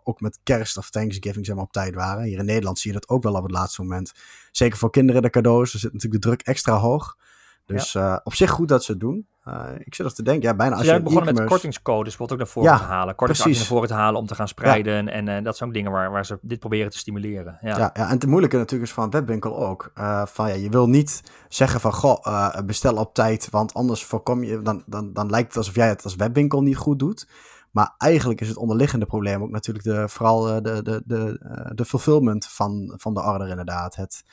ook 0.03 0.21
met 0.21 0.39
kerst 0.43 0.77
of 0.77 0.89
Thanksgiving 0.89 1.45
zeg 1.45 1.55
maar, 1.55 1.63
op 1.63 1.71
tijd 1.71 1.95
waren. 1.95 2.23
Hier 2.23 2.39
in 2.39 2.45
Nederland 2.45 2.79
zie 2.79 2.91
je 2.91 2.99
dat 2.99 3.09
ook 3.09 3.23
wel 3.23 3.33
op 3.33 3.43
het 3.43 3.51
laatste 3.51 3.81
moment. 3.81 4.11
Zeker 4.51 4.77
voor 4.77 4.89
kinderen 4.89 5.21
de 5.21 5.29
cadeaus, 5.29 5.73
er 5.73 5.79
zit 5.79 5.93
natuurlijk 5.93 6.23
de 6.23 6.29
druk 6.29 6.41
extra 6.41 6.77
hoog. 6.77 7.17
Dus 7.65 7.91
ja. 7.91 8.21
op 8.23 8.33
zich 8.33 8.49
goed 8.49 8.67
dat 8.67 8.83
ze 8.83 8.91
het 8.91 8.99
doen. 8.99 9.27
Uh, 9.47 9.63
ik 9.79 9.95
zit 9.95 10.05
er 10.05 10.13
te 10.13 10.23
denken, 10.23 10.49
ja, 10.49 10.55
bijna 10.55 10.75
als 10.75 10.85
dus 10.85 10.95
je 10.95 11.01
begonnen 11.01 11.35
met 11.35 11.45
kortingscodes, 11.45 12.17
wordt 12.17 12.33
ook 12.33 12.39
naar 12.39 12.47
voren 12.47 12.71
ja, 12.71 12.77
te 12.77 12.83
halen. 12.83 13.15
Kortingsacties 13.15 13.57
naar 13.57 13.67
voren 13.67 13.87
te 13.87 13.93
halen 13.93 14.19
om 14.19 14.27
te 14.27 14.35
gaan 14.35 14.47
spreiden. 14.47 15.05
Ja. 15.05 15.11
En 15.11 15.27
uh, 15.27 15.43
dat 15.43 15.57
zijn 15.57 15.69
ook 15.69 15.75
dingen 15.75 15.91
waar, 15.91 16.11
waar 16.11 16.25
ze 16.25 16.39
dit 16.41 16.59
proberen 16.59 16.91
te 16.91 16.97
stimuleren. 16.97 17.57
Ja, 17.61 17.77
ja, 17.77 17.89
ja 17.93 18.05
en 18.07 18.09
het 18.09 18.25
moeilijke 18.25 18.57
natuurlijk 18.57 18.89
is 18.89 18.95
van 18.95 19.09
webwinkel 19.09 19.57
ook. 19.65 19.91
Uh, 19.97 20.25
van, 20.25 20.47
ja, 20.47 20.53
je 20.53 20.69
wil 20.69 20.89
niet 20.89 21.23
zeggen 21.47 21.79
van, 21.79 21.93
goh, 21.93 22.55
bestel 22.65 22.95
op 22.95 23.13
tijd, 23.13 23.49
want 23.49 23.73
anders 23.73 24.03
voorkom 24.03 24.43
je, 24.43 24.61
dan, 24.61 24.83
dan, 24.85 25.13
dan 25.13 25.29
lijkt 25.29 25.47
het 25.47 25.57
alsof 25.57 25.75
jij 25.75 25.87
het 25.87 26.03
als 26.03 26.15
webwinkel 26.15 26.61
niet 26.61 26.77
goed 26.77 26.99
doet. 26.99 27.27
Maar 27.71 27.95
eigenlijk 27.97 28.41
is 28.41 28.47
het 28.47 28.57
onderliggende 28.57 29.05
probleem 29.05 29.43
ook 29.43 29.51
natuurlijk 29.51 29.85
de, 29.85 30.09
vooral 30.09 30.41
de, 30.41 30.61
de, 30.61 30.81
de, 30.83 31.01
de, 31.05 31.39
de 31.75 31.85
fulfillment 31.85 32.45
van, 32.45 32.93
van 32.97 33.13
de 33.13 33.23
order 33.23 33.47
inderdaad. 33.47 33.95
Het, 33.95 34.23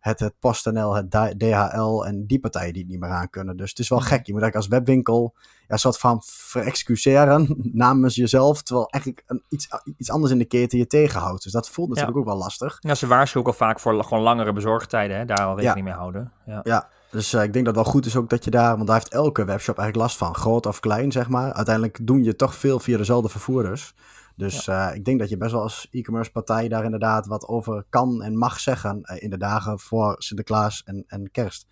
het, 0.00 0.20
het 0.20 0.34
PostNL, 0.38 0.94
het 0.94 1.10
DHL 1.38 2.04
en 2.04 2.26
die 2.26 2.40
partijen 2.40 2.72
die 2.72 2.82
het 2.82 2.90
niet 2.90 3.00
meer 3.00 3.10
aan 3.10 3.30
kunnen. 3.30 3.56
Dus 3.56 3.70
het 3.70 3.78
is 3.78 3.88
wel 3.88 4.00
gek. 4.00 4.26
Je 4.26 4.32
moet 4.32 4.42
eigenlijk 4.42 4.56
als 4.56 4.78
webwinkel 4.78 5.34
ja, 5.68 5.76
soort 5.76 5.98
van 5.98 6.20
verexcuseren 6.24 7.56
namens 7.72 8.14
jezelf, 8.14 8.62
terwijl 8.62 8.88
eigenlijk 8.90 9.24
een, 9.26 9.42
iets, 9.48 9.68
iets 9.96 10.10
anders 10.10 10.32
in 10.32 10.38
de 10.38 10.44
keten 10.44 10.78
je 10.78 10.86
tegenhoudt. 10.86 11.42
Dus 11.42 11.52
dat 11.52 11.70
voelt 11.70 11.88
natuurlijk 11.88 12.16
ja. 12.16 12.20
ook 12.20 12.28
wel 12.28 12.38
lastig. 12.38 12.76
Ja, 12.80 12.94
ze 12.94 13.06
waarschuwen 13.06 13.48
ook 13.48 13.52
al 13.52 13.66
vaak 13.66 13.80
voor 13.80 14.04
gewoon 14.04 14.22
langere 14.22 14.52
bezorgtijden, 14.52 15.16
hè? 15.16 15.24
daar 15.24 15.46
al 15.46 15.54
rekening 15.54 15.76
ja. 15.76 15.82
mee 15.84 15.92
houden. 15.92 16.32
Ja, 16.46 16.60
ja. 16.62 16.88
dus 17.10 17.34
uh, 17.34 17.42
ik 17.42 17.52
denk 17.52 17.64
dat 17.64 17.74
het 17.74 17.84
wel 17.84 17.92
goed 17.92 18.06
is 18.06 18.16
ook 18.16 18.30
dat 18.30 18.44
je 18.44 18.50
daar, 18.50 18.74
want 18.74 18.86
daar 18.86 18.96
heeft 18.96 19.12
elke 19.12 19.44
webshop 19.44 19.78
eigenlijk 19.78 20.08
last 20.08 20.18
van, 20.18 20.34
groot 20.34 20.66
of 20.66 20.80
klein 20.80 21.12
zeg 21.12 21.28
maar. 21.28 21.52
Uiteindelijk 21.52 21.98
doen 22.02 22.24
je 22.24 22.36
toch 22.36 22.54
veel 22.54 22.78
via 22.78 22.96
dezelfde 22.96 23.28
vervoerders. 23.28 23.94
Dus 24.40 24.64
ja. 24.64 24.90
uh, 24.90 24.96
ik 24.96 25.04
denk 25.04 25.18
dat 25.18 25.28
je 25.28 25.36
best 25.36 25.52
wel 25.52 25.62
als 25.62 25.88
e-commerce 25.90 26.30
partij 26.30 26.68
daar 26.68 26.84
inderdaad 26.84 27.26
wat 27.26 27.48
over 27.48 27.84
kan 27.88 28.22
en 28.22 28.36
mag 28.36 28.60
zeggen 28.60 29.00
uh, 29.02 29.22
in 29.22 29.30
de 29.30 29.38
dagen 29.38 29.78
voor 29.78 30.14
Sinterklaas 30.18 30.82
en, 30.84 31.04
en 31.06 31.30
kerst. 31.30 31.66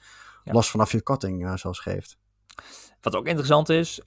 Ja. 0.44 0.52
Los 0.52 0.70
vanaf 0.70 0.92
je 0.92 1.02
korting 1.02 1.44
uh, 1.44 1.56
zoals 1.56 1.78
geeft. 1.78 2.18
Wat 3.00 3.16
ook 3.16 3.26
interessant 3.26 3.68
is, 3.68 4.00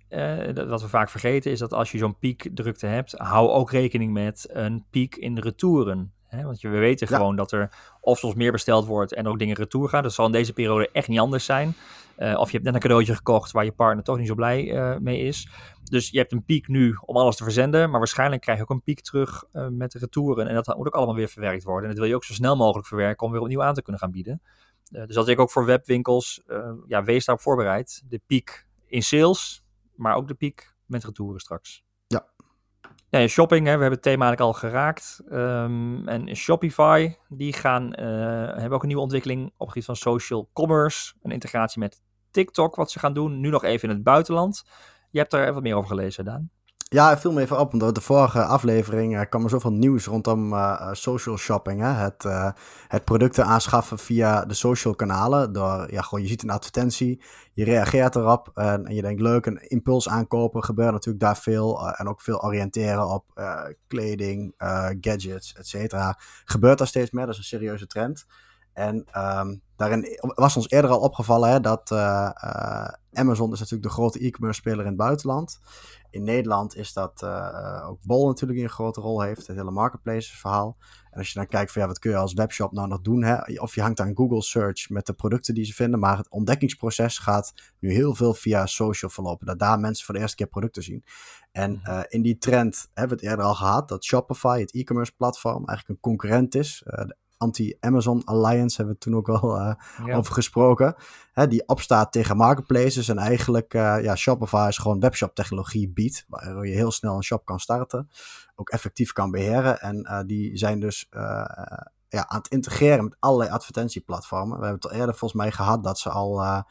wat 0.54 0.82
we 0.82 0.88
vaak 0.88 1.10
vergeten, 1.10 1.52
is 1.52 1.60
dat 1.60 1.74
als 1.74 1.92
je 1.92 1.98
zo'n 1.98 2.18
piekdrukte 2.18 2.86
hebt, 2.86 3.12
hou 3.18 3.50
ook 3.50 3.72
rekening 3.72 4.14
met 4.14 4.48
een 4.50 4.86
piek 4.90 5.16
in 5.16 5.36
de 5.36 5.42
retouren. 5.42 6.14
Hè? 6.28 6.44
Want 6.44 6.62
we 6.62 6.70
weten 6.70 7.08
ja. 7.10 7.18
gewoon 7.18 7.36
dat 7.36 7.52
er 7.52 7.74
of 8.02 8.18
soms 8.18 8.34
meer 8.34 8.52
besteld 8.52 8.86
wordt 8.86 9.14
en 9.14 9.28
ook 9.28 9.40
dingen 9.40 9.56
retour 9.56 9.90
gaan. 9.90 10.04
Dat 10.04 10.14
zal 10.14 10.26
in 10.26 10.32
deze 10.32 10.54
periode 10.54 10.90
echt 10.92 11.08
niet 11.08 11.20
anders 11.20 11.46
zijn. 11.46 11.74
Uh, 12.22 12.40
of 12.40 12.46
je 12.46 12.52
hebt 12.52 12.64
net 12.64 12.74
een 12.74 12.80
cadeautje 12.80 13.16
gekocht 13.16 13.52
waar 13.52 13.66
je 13.66 13.72
partner 13.72 14.04
toch 14.04 14.18
niet 14.18 14.28
zo 14.28 14.36
blij 14.36 14.64
uh, 14.64 14.98
mee 14.98 15.20
is. 15.20 15.50
Dus 15.84 16.10
je 16.10 16.18
hebt 16.18 16.32
een 16.32 16.44
piek 16.44 16.68
nu 16.68 16.98
om 17.06 17.18
alles 17.18 17.36
te 17.36 17.44
verzenden, 17.44 17.90
maar 17.90 18.00
waarschijnlijk 18.00 18.42
krijg 18.42 18.58
je 18.58 18.64
ook 18.64 18.70
een 18.70 18.82
piek 18.82 19.02
terug 19.02 19.44
uh, 19.54 19.68
met 19.68 19.92
de 19.92 20.00
retouren. 20.00 20.48
En 20.48 20.54
dat 20.54 20.78
moet 20.78 20.88
ook 20.88 20.96
allemaal 20.96 21.16
weer 21.16 21.28
verwerkt 21.28 21.64
worden. 21.64 21.84
En 21.84 21.90
dat 21.90 22.00
wil 22.00 22.08
je 22.08 22.16
ook 22.16 22.24
zo 22.24 22.34
snel 22.34 22.56
mogelijk 22.56 22.88
verwerken 22.88 23.26
om 23.26 23.32
weer 23.32 23.42
opnieuw 23.42 23.64
aan 23.64 23.74
te 23.74 23.82
kunnen 23.82 24.02
gaan 24.02 24.12
bieden. 24.12 24.42
dus 24.90 25.16
dat 25.16 25.28
ik 25.28 25.40
ook 25.40 25.52
voor 25.52 25.66
webwinkels, 25.66 26.42
ja, 26.88 27.04
wees 27.04 27.26
daarop 27.26 27.44
voorbereid. 27.44 28.04
De 28.08 28.22
piek 28.26 28.68
in 28.86 29.04
sales, 29.04 29.64
maar 29.96 30.16
ook 30.16 30.28
de 30.28 30.34
piek 30.34 30.76
met 30.86 31.04
retouren 31.04 31.40
straks. 31.40 31.84
Ja. 32.08 32.26
Ja, 33.10 33.28
shopping, 33.28 33.66
hè, 33.66 33.74
we 33.74 33.82
hebben 33.82 34.00
het 34.00 34.02
thema 34.02 34.26
eigenlijk 34.26 34.54
al 34.54 34.70
geraakt. 34.70 35.22
Um, 35.32 36.08
en 36.08 36.36
Shopify, 36.36 37.14
die 37.30 37.54
gaan, 37.54 37.94
hebben 37.94 38.72
ook 38.72 38.82
een 38.82 38.88
nieuwe 38.88 39.04
ontwikkeling 39.04 39.46
op 39.46 39.54
het 39.58 39.68
gebied 39.68 39.86
van 39.86 39.96
social 39.96 40.50
commerce. 40.54 41.14
Een 41.22 41.32
integratie 41.32 41.80
met 41.80 42.02
TikTok, 42.32 42.76
wat 42.76 42.92
ze 42.92 43.00
gaan 43.00 43.14
doen. 43.14 43.40
Nu 43.40 43.50
nog 43.50 43.64
even 43.64 43.90
in 43.90 43.96
het 43.96 44.04
buitenland. 44.04 44.64
Je 45.10 45.20
hebt 45.20 45.32
daar 45.32 45.54
wat 45.54 45.64
meer 45.64 45.76
over 45.76 45.90
gelezen, 45.90 46.26
Daan. 46.26 46.50
Ja, 46.94 47.18
viel 47.18 47.32
me 47.32 47.42
even 47.42 47.60
op, 47.60 47.74
omdat 47.74 47.96
de 47.96 48.02
vorige 48.02 48.44
aflevering 48.44 49.30
kwam 49.30 49.44
er 49.44 49.50
zoveel 49.50 49.72
nieuws 49.72 50.06
rondom 50.06 50.54
uh, 50.54 50.90
social 50.92 51.38
shopping. 51.38 51.82
Hè? 51.82 51.88
Het, 51.88 52.24
uh, 52.24 52.52
het 52.88 53.04
producten 53.04 53.46
aanschaffen 53.46 54.00
via 54.00 54.46
de 54.46 54.54
social 54.54 54.96
kanalen. 54.96 55.54
Door, 55.54 55.92
ja, 55.92 56.02
gewoon, 56.02 56.24
je 56.24 56.30
ziet 56.30 56.44
een 56.44 56.50
advertentie, 56.50 57.24
je 57.54 57.64
reageert 57.64 58.16
erop 58.16 58.52
en, 58.54 58.86
en 58.86 58.96
je 58.96 59.02
denkt 59.02 59.22
leuk, 59.22 59.46
een 59.46 59.70
impuls 59.70 60.10
aankopen. 60.10 60.64
Gebeurt 60.64 60.92
natuurlijk 60.92 61.24
daar 61.24 61.38
veel 61.38 61.90
en 61.90 62.08
ook 62.08 62.22
veel 62.22 62.44
oriënteren 62.44 63.10
op 63.10 63.26
kleding, 63.88 64.54
gadgets, 65.02 65.54
et 65.54 65.68
cetera. 65.68 66.20
Gebeurt 66.46 66.78
daar 66.78 66.88
steeds 66.88 67.12
meer, 67.12 67.26
dat 67.26 67.34
is 67.34 67.40
een 67.40 67.58
serieuze 67.60 67.88
trend. 67.88 68.26
En 68.74 69.08
um, 69.18 69.62
daarin 69.76 70.20
was 70.20 70.56
ons 70.56 70.70
eerder 70.70 70.92
al 70.92 71.00
opgevallen 71.00 71.50
hè, 71.50 71.60
dat 71.60 71.92
Amazon 73.14 73.52
is 73.52 73.60
natuurlijk 73.60 73.84
de 73.84 73.90
grote 73.90 74.20
e-commerce 74.20 74.60
speler 74.60 74.80
in 74.80 74.88
het 74.88 74.98
buitenland 74.98 75.60
in 76.12 76.24
Nederland 76.24 76.76
is 76.76 76.94
dat 76.94 77.22
uh, 77.24 77.88
ook 77.90 78.04
Bol 78.04 78.28
natuurlijk 78.28 78.60
een 78.60 78.70
grote 78.70 79.02
rol 79.02 79.22
heeft. 79.22 79.48
Het 79.48 79.56
hele 79.56 79.72
marketplace 79.72 80.38
verhaal. 80.38 80.78
En 81.12 81.18
als 81.18 81.28
je 81.28 81.34
dan 81.34 81.48
kijkt 81.48 81.72
van 81.72 81.82
ja, 81.82 81.88
wat 81.88 82.00
kun 82.00 82.12
je 82.12 82.18
als 82.18 82.34
webshop 82.34 82.72
nou 82.72 82.88
nog 82.88 83.02
doen? 83.02 83.24
Hè? 83.24 83.60
Of 83.62 83.76
je 83.76 83.82
hangt 83.82 84.00
aan 84.00 84.16
Google 84.16 84.42
Search 84.42 84.90
met 84.90 85.06
de 85.06 85.14
producten 85.14 85.54
die 85.54 85.66
ze 85.66 85.74
vinden. 85.74 86.00
Maar 86.00 86.18
het 86.18 86.30
ontdekkingsproces 86.30 87.18
gaat 87.18 87.54
nu 87.80 87.92
heel 87.92 88.16
veel 88.16 88.34
via 88.34 88.66
social 88.66 89.12
verlopen. 89.12 89.46
Dat 89.46 89.60
daar 89.60 89.80
mensen 89.80 90.06
voor 90.06 90.14
de 90.14 90.20
eerste 90.20 90.36
keer 90.36 90.48
producten 90.48 90.84
zien. 90.84 91.04
En 91.52 91.82
uh, 91.84 92.00
in 92.08 92.22
die 92.22 92.38
trend 92.38 92.88
hebben 92.94 93.18
we 93.18 93.24
het 93.24 93.32
eerder 93.32 93.46
al 93.46 93.56
gehad. 93.56 93.88
Dat 93.88 94.04
Shopify, 94.04 94.60
het 94.60 94.74
e-commerce 94.74 95.12
platform, 95.16 95.66
eigenlijk 95.66 95.90
een 95.90 96.00
concurrent 96.00 96.56
is. 96.56 96.84
Uh, 96.86 97.06
Anti-Amazon 97.42 98.22
Alliance 98.26 98.76
hebben 98.76 98.94
we 98.94 99.00
toen 99.00 99.16
ook 99.16 99.30
al 99.30 99.58
uh, 99.58 100.18
over 100.18 100.34
gesproken. 100.34 100.96
Hè, 101.34 101.48
die 101.48 101.68
opstaat 101.68 102.12
tegen 102.12 102.38
marketplaces 102.38 103.08
en 103.08 103.18
eigenlijk 103.18 103.74
uh, 103.74 104.04
ja, 104.04 104.16
Shopify 104.16 104.66
is 104.70 104.78
gewoon 104.78 105.00
webshop 105.00 105.36
technologie 105.36 105.90
biedt. 105.90 106.26
Waar 106.28 106.66
je 106.66 106.76
heel 106.76 106.92
snel 106.92 107.16
een 107.16 107.24
shop 107.24 107.46
kan 107.46 107.60
starten. 107.60 108.10
Ook 108.56 108.70
effectief 108.70 109.12
kan 109.12 109.32
beheren. 109.32 109.80
En 109.80 110.08
uh, 110.10 110.20
die 110.26 110.58
zijn 110.58 110.80
dus 110.80 111.08
ja, 112.08 112.28
aan 112.28 112.38
het 112.38 112.48
integreren 112.48 113.04
met 113.04 113.16
allerlei 113.20 113.50
advertentieplatformen. 113.50 114.60
We 114.60 114.66
hebben 114.66 114.82
het 114.82 114.92
al 114.92 115.00
eerder 115.00 115.16
volgens 115.16 115.42
mij 115.42 115.52
gehad 115.52 115.84
dat 115.84 116.00
ze 116.00 116.10
al 116.10 116.64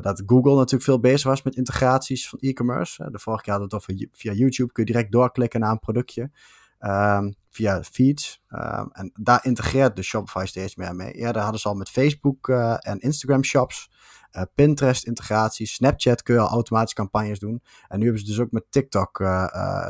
dat 0.00 0.22
Google 0.26 0.54
natuurlijk 0.54 0.84
veel 0.84 1.00
bezig 1.00 1.28
was 1.28 1.42
met 1.42 1.56
integraties 1.56 2.28
van 2.28 2.38
e-commerce. 2.38 3.10
de 3.10 3.18
vorige 3.18 3.42
keer 3.42 3.52
hadden 3.52 3.70
we 3.70 3.76
het 3.76 3.88
over 3.90 4.08
via 4.12 4.32
YouTube 4.32 4.72
kun 4.72 4.84
je 4.86 4.92
direct 4.92 5.12
doorklikken 5.12 5.60
naar 5.60 5.70
een 5.70 5.78
productje. 5.78 6.30
Um, 6.86 7.34
via 7.50 7.82
feeds. 7.82 8.42
Um, 8.48 8.88
en 8.92 9.10
daar 9.14 9.44
integreert 9.44 9.96
de 9.96 10.02
Shopify 10.02 10.44
steeds 10.46 10.76
meer 10.76 10.94
mee. 10.94 11.12
Eerder 11.12 11.42
hadden 11.42 11.60
ze 11.60 11.68
al 11.68 11.74
met 11.74 11.90
Facebook 11.90 12.48
uh, 12.48 12.76
en 12.78 12.98
Instagram 12.98 13.44
shops. 13.44 13.90
Uh, 14.32 14.42
Pinterest 14.54 15.04
integratie, 15.04 15.66
Snapchat 15.66 16.22
kun 16.22 16.34
je 16.34 16.40
al 16.40 16.48
automatisch 16.48 16.94
campagnes 16.94 17.38
doen. 17.38 17.62
En 17.88 17.98
nu 17.98 18.04
hebben 18.04 18.22
ze 18.22 18.28
dus 18.30 18.40
ook 18.40 18.50
met 18.50 18.64
TikTok 18.70 19.20
uh, 19.20 19.44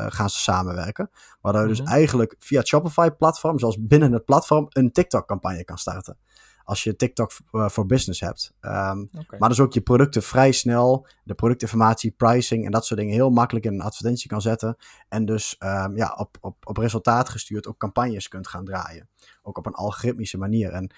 gaan 0.07 0.29
ze 0.29 0.39
samenwerken. 0.39 1.09
Waardoor 1.41 1.61
je 1.61 1.67
mm 1.67 1.73
-hmm. 1.73 1.85
dus 1.85 1.93
eigenlijk 1.93 2.35
via 2.39 2.59
het 2.59 2.67
Shopify 2.67 3.09
platform, 3.09 3.59
zoals 3.59 3.77
binnen 3.79 4.11
het 4.11 4.25
platform, 4.25 4.65
een 4.69 4.91
TikTok 4.91 5.27
campagne 5.27 5.63
kan 5.63 5.77
starten 5.77 6.17
als 6.63 6.83
je 6.83 6.95
TikTok 6.95 7.31
voor 7.51 7.85
business 7.85 8.19
hebt. 8.19 8.53
Um, 8.61 9.09
okay. 9.19 9.39
Maar 9.39 9.49
dus 9.49 9.59
ook 9.59 9.73
je 9.73 9.81
producten 9.81 10.23
vrij 10.23 10.51
snel, 10.51 11.07
de 11.23 11.33
productinformatie, 11.33 12.11
pricing 12.11 12.65
en 12.65 12.71
dat 12.71 12.85
soort 12.85 12.99
dingen 12.99 13.13
heel 13.13 13.29
makkelijk 13.29 13.65
in 13.65 13.73
een 13.73 13.81
advertentie 13.81 14.29
kan 14.29 14.41
zetten. 14.41 14.75
En 15.09 15.25
dus 15.25 15.55
um, 15.59 15.95
ja, 15.97 16.15
op, 16.17 16.37
op, 16.41 16.67
op 16.67 16.77
resultaat 16.77 17.29
gestuurd 17.29 17.67
ook 17.67 17.77
campagnes 17.77 18.27
kunt 18.27 18.47
gaan 18.47 18.65
draaien. 18.65 19.09
Ook 19.41 19.57
op 19.57 19.65
een 19.65 19.73
algoritmische 19.73 20.37
manier. 20.37 20.71
En 20.71 20.93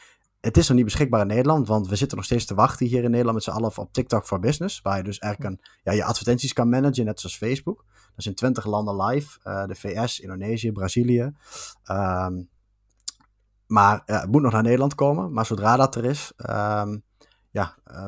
het 0.46 0.58
is 0.58 0.68
nog 0.68 0.78
niet 0.78 0.86
beschikbaar 0.86 1.22
in 1.22 1.28
Nederland, 1.28 1.68
want 1.68 1.88
we 1.88 1.96
zitten 1.96 2.18
nog 2.18 2.26
steeds 2.26 2.46
te 2.46 2.56
wachten 2.56 2.86
hier 2.86 3.04
in 3.04 3.10
Nederland 3.10 3.36
met 3.36 3.44
z'n 3.44 3.50
allen 3.52 3.78
op 3.78 3.94
TikTok 3.94 4.26
for 4.26 4.40
Business. 4.40 4.82
Waar 4.82 4.98
je 4.98 5.04
dus 5.04 5.20
eigenlijk 5.20 5.54
een, 5.54 5.68
ja, 5.84 5.92
je 5.92 6.04
advertenties 6.04 6.54
kan 6.54 6.70
managen, 6.70 7.06
net 7.06 7.20
zoals 7.20 7.38
Facebook. 7.38 7.86
Dat 7.88 8.18
is 8.18 8.26
in 8.26 8.36
20 8.36 8.66
landen 8.66 9.06
live. 9.06 9.40
Uh, 9.44 9.66
de 9.66 9.76
VS, 9.76 10.20
Indonesië, 10.20 10.72
Brazilië. 10.72 11.34
Um, 11.92 12.50
maar 13.68 14.04
uh, 14.06 14.22
het 14.22 14.32
moet 14.32 14.42
nog 14.42 14.52
naar 14.52 14.64
Nederland 14.64 14.96
komen. 14.96 15.34
Maar 15.34 15.46
zodra 15.46 15.76
dat 15.76 15.96
er 15.96 16.06
is, 16.06 16.32
um, 16.50 17.04
ja, 17.50 17.76
uh, 17.92 18.08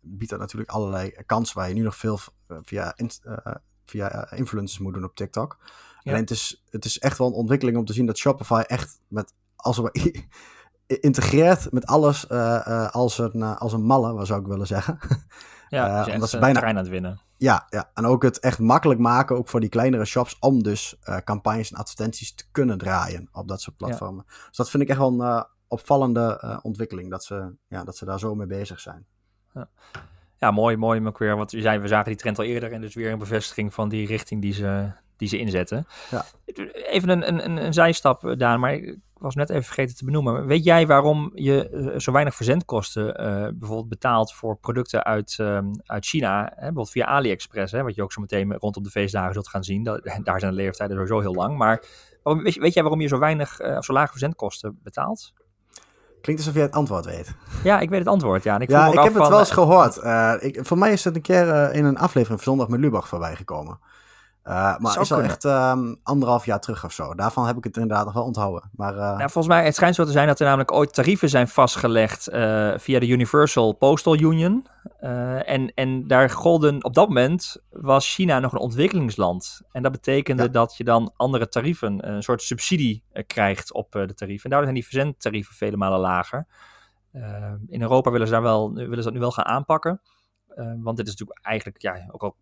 biedt 0.00 0.30
dat 0.30 0.40
natuurlijk 0.40 0.70
allerlei 0.70 1.14
kansen 1.26 1.58
waar 1.58 1.68
je 1.68 1.74
nu 1.74 1.82
nog 1.82 1.96
veel 1.96 2.18
via, 2.62 2.92
in, 2.96 3.10
uh, 3.24 3.36
via 3.84 4.30
influencers 4.30 4.78
moet 4.78 4.94
doen 4.94 5.04
op 5.04 5.14
TikTok. 5.14 5.56
Ja. 5.60 6.10
Alleen 6.10 6.20
het 6.20 6.30
is, 6.30 6.64
het 6.70 6.84
is 6.84 6.98
echt 6.98 7.18
wel 7.18 7.26
een 7.26 7.32
ontwikkeling 7.32 7.76
om 7.76 7.84
te 7.84 7.92
zien 7.92 8.06
dat 8.06 8.18
Shopify 8.18 8.62
echt 8.66 9.00
met, 9.08 9.34
als 9.56 9.78
we 9.78 10.24
integreert 11.00 11.72
met 11.72 11.86
alles 11.86 12.28
als, 12.90 13.18
een, 13.18 13.42
als 13.42 13.72
een 13.72 13.84
malle, 13.84 14.24
zou 14.24 14.40
ik 14.40 14.46
willen 14.46 14.66
zeggen. 14.66 14.98
Ja, 15.68 16.04
dus 16.04 16.14
omdat 16.14 16.30
ze 16.30 16.38
bijna 16.38 16.62
aan 16.62 16.76
het 16.76 16.88
winnen. 16.88 17.20
Ja, 17.38 17.66
ja, 17.68 17.90
en 17.94 18.04
ook 18.04 18.22
het 18.22 18.38
echt 18.38 18.58
makkelijk 18.58 19.00
maken, 19.00 19.36
ook 19.36 19.48
voor 19.48 19.60
die 19.60 19.68
kleinere 19.68 20.04
shops, 20.04 20.36
om 20.38 20.62
dus 20.62 20.96
uh, 21.04 21.16
campagnes 21.16 21.70
en 21.72 21.78
advertenties 21.78 22.34
te 22.34 22.44
kunnen 22.50 22.78
draaien 22.78 23.28
op 23.32 23.48
dat 23.48 23.60
soort 23.60 23.76
platformen. 23.76 24.24
Ja. 24.28 24.34
Dus 24.48 24.56
dat 24.56 24.70
vind 24.70 24.82
ik 24.82 24.88
echt 24.88 24.98
wel 24.98 25.12
een 25.12 25.26
uh, 25.26 25.42
opvallende 25.68 26.40
uh, 26.44 26.58
ontwikkeling, 26.62 27.10
dat 27.10 27.24
ze, 27.24 27.54
ja, 27.68 27.84
dat 27.84 27.96
ze 27.96 28.04
daar 28.04 28.18
zo 28.18 28.34
mee 28.34 28.46
bezig 28.46 28.80
zijn. 28.80 29.06
Ja, 29.54 29.68
ja 30.38 30.50
mooi, 30.50 30.76
mooi, 30.76 31.00
McQueer, 31.00 31.36
want 31.36 31.50
we, 31.50 31.60
zijn, 31.60 31.80
we 31.80 31.88
zagen 31.88 32.06
die 32.06 32.16
trend 32.16 32.38
al 32.38 32.44
eerder 32.44 32.72
en 32.72 32.80
dus 32.80 32.94
weer 32.94 33.12
een 33.12 33.18
bevestiging 33.18 33.74
van 33.74 33.88
die 33.88 34.06
richting 34.06 34.42
die 34.42 34.52
ze, 34.52 34.90
die 35.16 35.28
ze 35.28 35.38
inzetten. 35.38 35.86
Ja. 36.10 36.24
Even 36.72 37.08
een, 37.08 37.28
een, 37.28 37.64
een 37.64 37.72
zijstap, 37.72 38.34
Daan, 38.38 38.60
maar 38.60 38.96
was 39.18 39.34
net 39.34 39.50
even 39.50 39.64
vergeten 39.64 39.96
te 39.96 40.04
benoemen. 40.04 40.46
Weet 40.46 40.64
jij 40.64 40.86
waarom 40.86 41.30
je 41.34 41.94
zo 41.96 42.12
weinig 42.12 42.34
verzendkosten 42.34 43.06
uh, 43.06 43.48
bijvoorbeeld 43.54 43.88
betaalt 43.88 44.34
voor 44.34 44.56
producten 44.56 45.04
uit, 45.04 45.36
uh, 45.40 45.58
uit 45.84 46.06
China? 46.06 46.42
Hè? 46.44 46.54
Bijvoorbeeld 46.54 46.90
via 46.90 47.04
AliExpress, 47.04 47.72
hè? 47.72 47.82
wat 47.82 47.94
je 47.94 48.02
ook 48.02 48.12
zo 48.12 48.20
meteen 48.20 48.54
rondom 48.54 48.82
de 48.82 48.90
feestdagen 48.90 49.32
zult 49.32 49.48
gaan 49.48 49.64
zien. 49.64 49.82
Dat, 49.82 50.00
daar 50.24 50.40
zijn 50.40 50.50
de 50.50 50.56
leeftijden 50.56 50.96
sowieso 50.96 51.20
heel 51.20 51.34
lang. 51.34 51.58
Maar 51.58 51.84
waarom, 52.22 52.42
weet, 52.42 52.56
weet, 52.56 52.74
jij 52.74 52.82
waarom 52.82 53.00
je 53.00 53.08
zo 53.08 53.18
weinig 53.18 53.60
uh, 53.60 53.76
of 53.76 53.84
zo 53.84 53.92
lage 53.92 54.10
verzendkosten 54.10 54.78
betaalt? 54.82 55.32
Klinkt 56.20 56.42
alsof 56.42 56.56
jij 56.56 56.66
het 56.66 56.74
antwoord 56.74 57.04
weet. 57.04 57.34
Ja, 57.64 57.80
ik 57.80 57.88
weet 57.88 57.98
het 57.98 58.08
antwoord. 58.08 58.42
Ja, 58.42 58.54
en 58.54 58.60
ik, 58.60 58.70
ja, 58.70 58.86
ik 58.86 58.92
heb 58.92 59.12
van, 59.12 59.20
het 59.20 59.30
wel 59.30 59.38
eens 59.38 59.50
gehoord. 59.50 59.96
ik, 60.42 60.66
voor 60.66 60.78
mij 60.78 60.92
is 60.92 61.04
het 61.04 61.16
een 61.16 61.22
keer 61.22 61.72
in 61.72 61.84
een 61.84 61.98
aflevering 61.98 62.42
van 62.42 62.52
Zondag 62.52 62.68
met 62.68 62.80
Lubach 62.80 63.08
voorbij 63.08 63.36
gekomen. 63.36 63.78
Uh, 64.46 64.78
maar 64.78 65.00
is 65.00 65.12
al 65.12 65.22
echt 65.22 65.44
um, 65.44 66.00
anderhalf 66.02 66.44
jaar 66.44 66.60
terug 66.60 66.84
of 66.84 66.92
zo. 66.92 67.14
Daarvan 67.14 67.46
heb 67.46 67.56
ik 67.56 67.64
het 67.64 67.76
inderdaad 67.76 68.04
nog 68.04 68.14
wel 68.14 68.24
onthouden. 68.24 68.70
Maar, 68.72 68.92
uh... 68.92 68.98
nou, 68.98 69.18
volgens 69.18 69.46
mij, 69.46 69.64
het 69.64 69.74
schijnt 69.74 69.94
zo 69.94 70.04
te 70.04 70.10
zijn 70.10 70.26
dat 70.26 70.38
er 70.38 70.46
namelijk 70.46 70.72
ooit 70.72 70.94
tarieven 70.94 71.28
zijn 71.28 71.48
vastgelegd 71.48 72.28
uh, 72.28 72.72
via 72.76 72.98
de 72.98 73.06
Universal 73.06 73.72
Postal 73.72 74.16
Union. 74.16 74.66
en, 75.44 75.74
en 75.74 76.06
daar 76.06 76.30
golden, 76.30 76.84
op 76.84 76.94
dat 76.94 77.08
moment 77.08 77.56
was 77.70 78.14
China 78.14 78.38
nog 78.38 78.52
een 78.52 78.58
ontwikkelingsland. 78.58 79.60
En 79.72 79.82
dat 79.82 79.92
betekende 79.92 80.42
ja. 80.42 80.48
dat 80.48 80.76
je 80.76 80.84
dan 80.84 81.12
andere 81.16 81.48
tarieven, 81.48 82.08
een 82.08 82.22
soort 82.22 82.42
subsidie 82.42 83.04
krijgt 83.26 83.72
op 83.72 83.92
de 83.92 84.14
tarieven. 84.14 84.44
En 84.44 84.50
daardoor 84.50 84.72
zijn 84.72 84.82
die 84.82 84.90
verzendtarieven 84.90 85.54
vele 85.54 85.76
malen 85.76 86.00
lager. 86.00 86.46
in 87.66 87.82
Europa 87.82 88.10
willen 88.10 88.26
ze, 88.26 88.32
daar 88.32 88.42
wel, 88.42 88.74
willen 88.74 88.96
ze 88.96 89.02
dat 89.02 89.12
nu 89.12 89.20
wel 89.20 89.32
gaan 89.32 89.46
aanpakken. 89.46 90.00
want 90.82 90.96
dit 90.96 91.06
is 91.06 91.12
natuurlijk 91.12 91.46
eigenlijk, 91.46 91.82
ja, 91.82 92.08
ook 92.10 92.22
al 92.22 92.36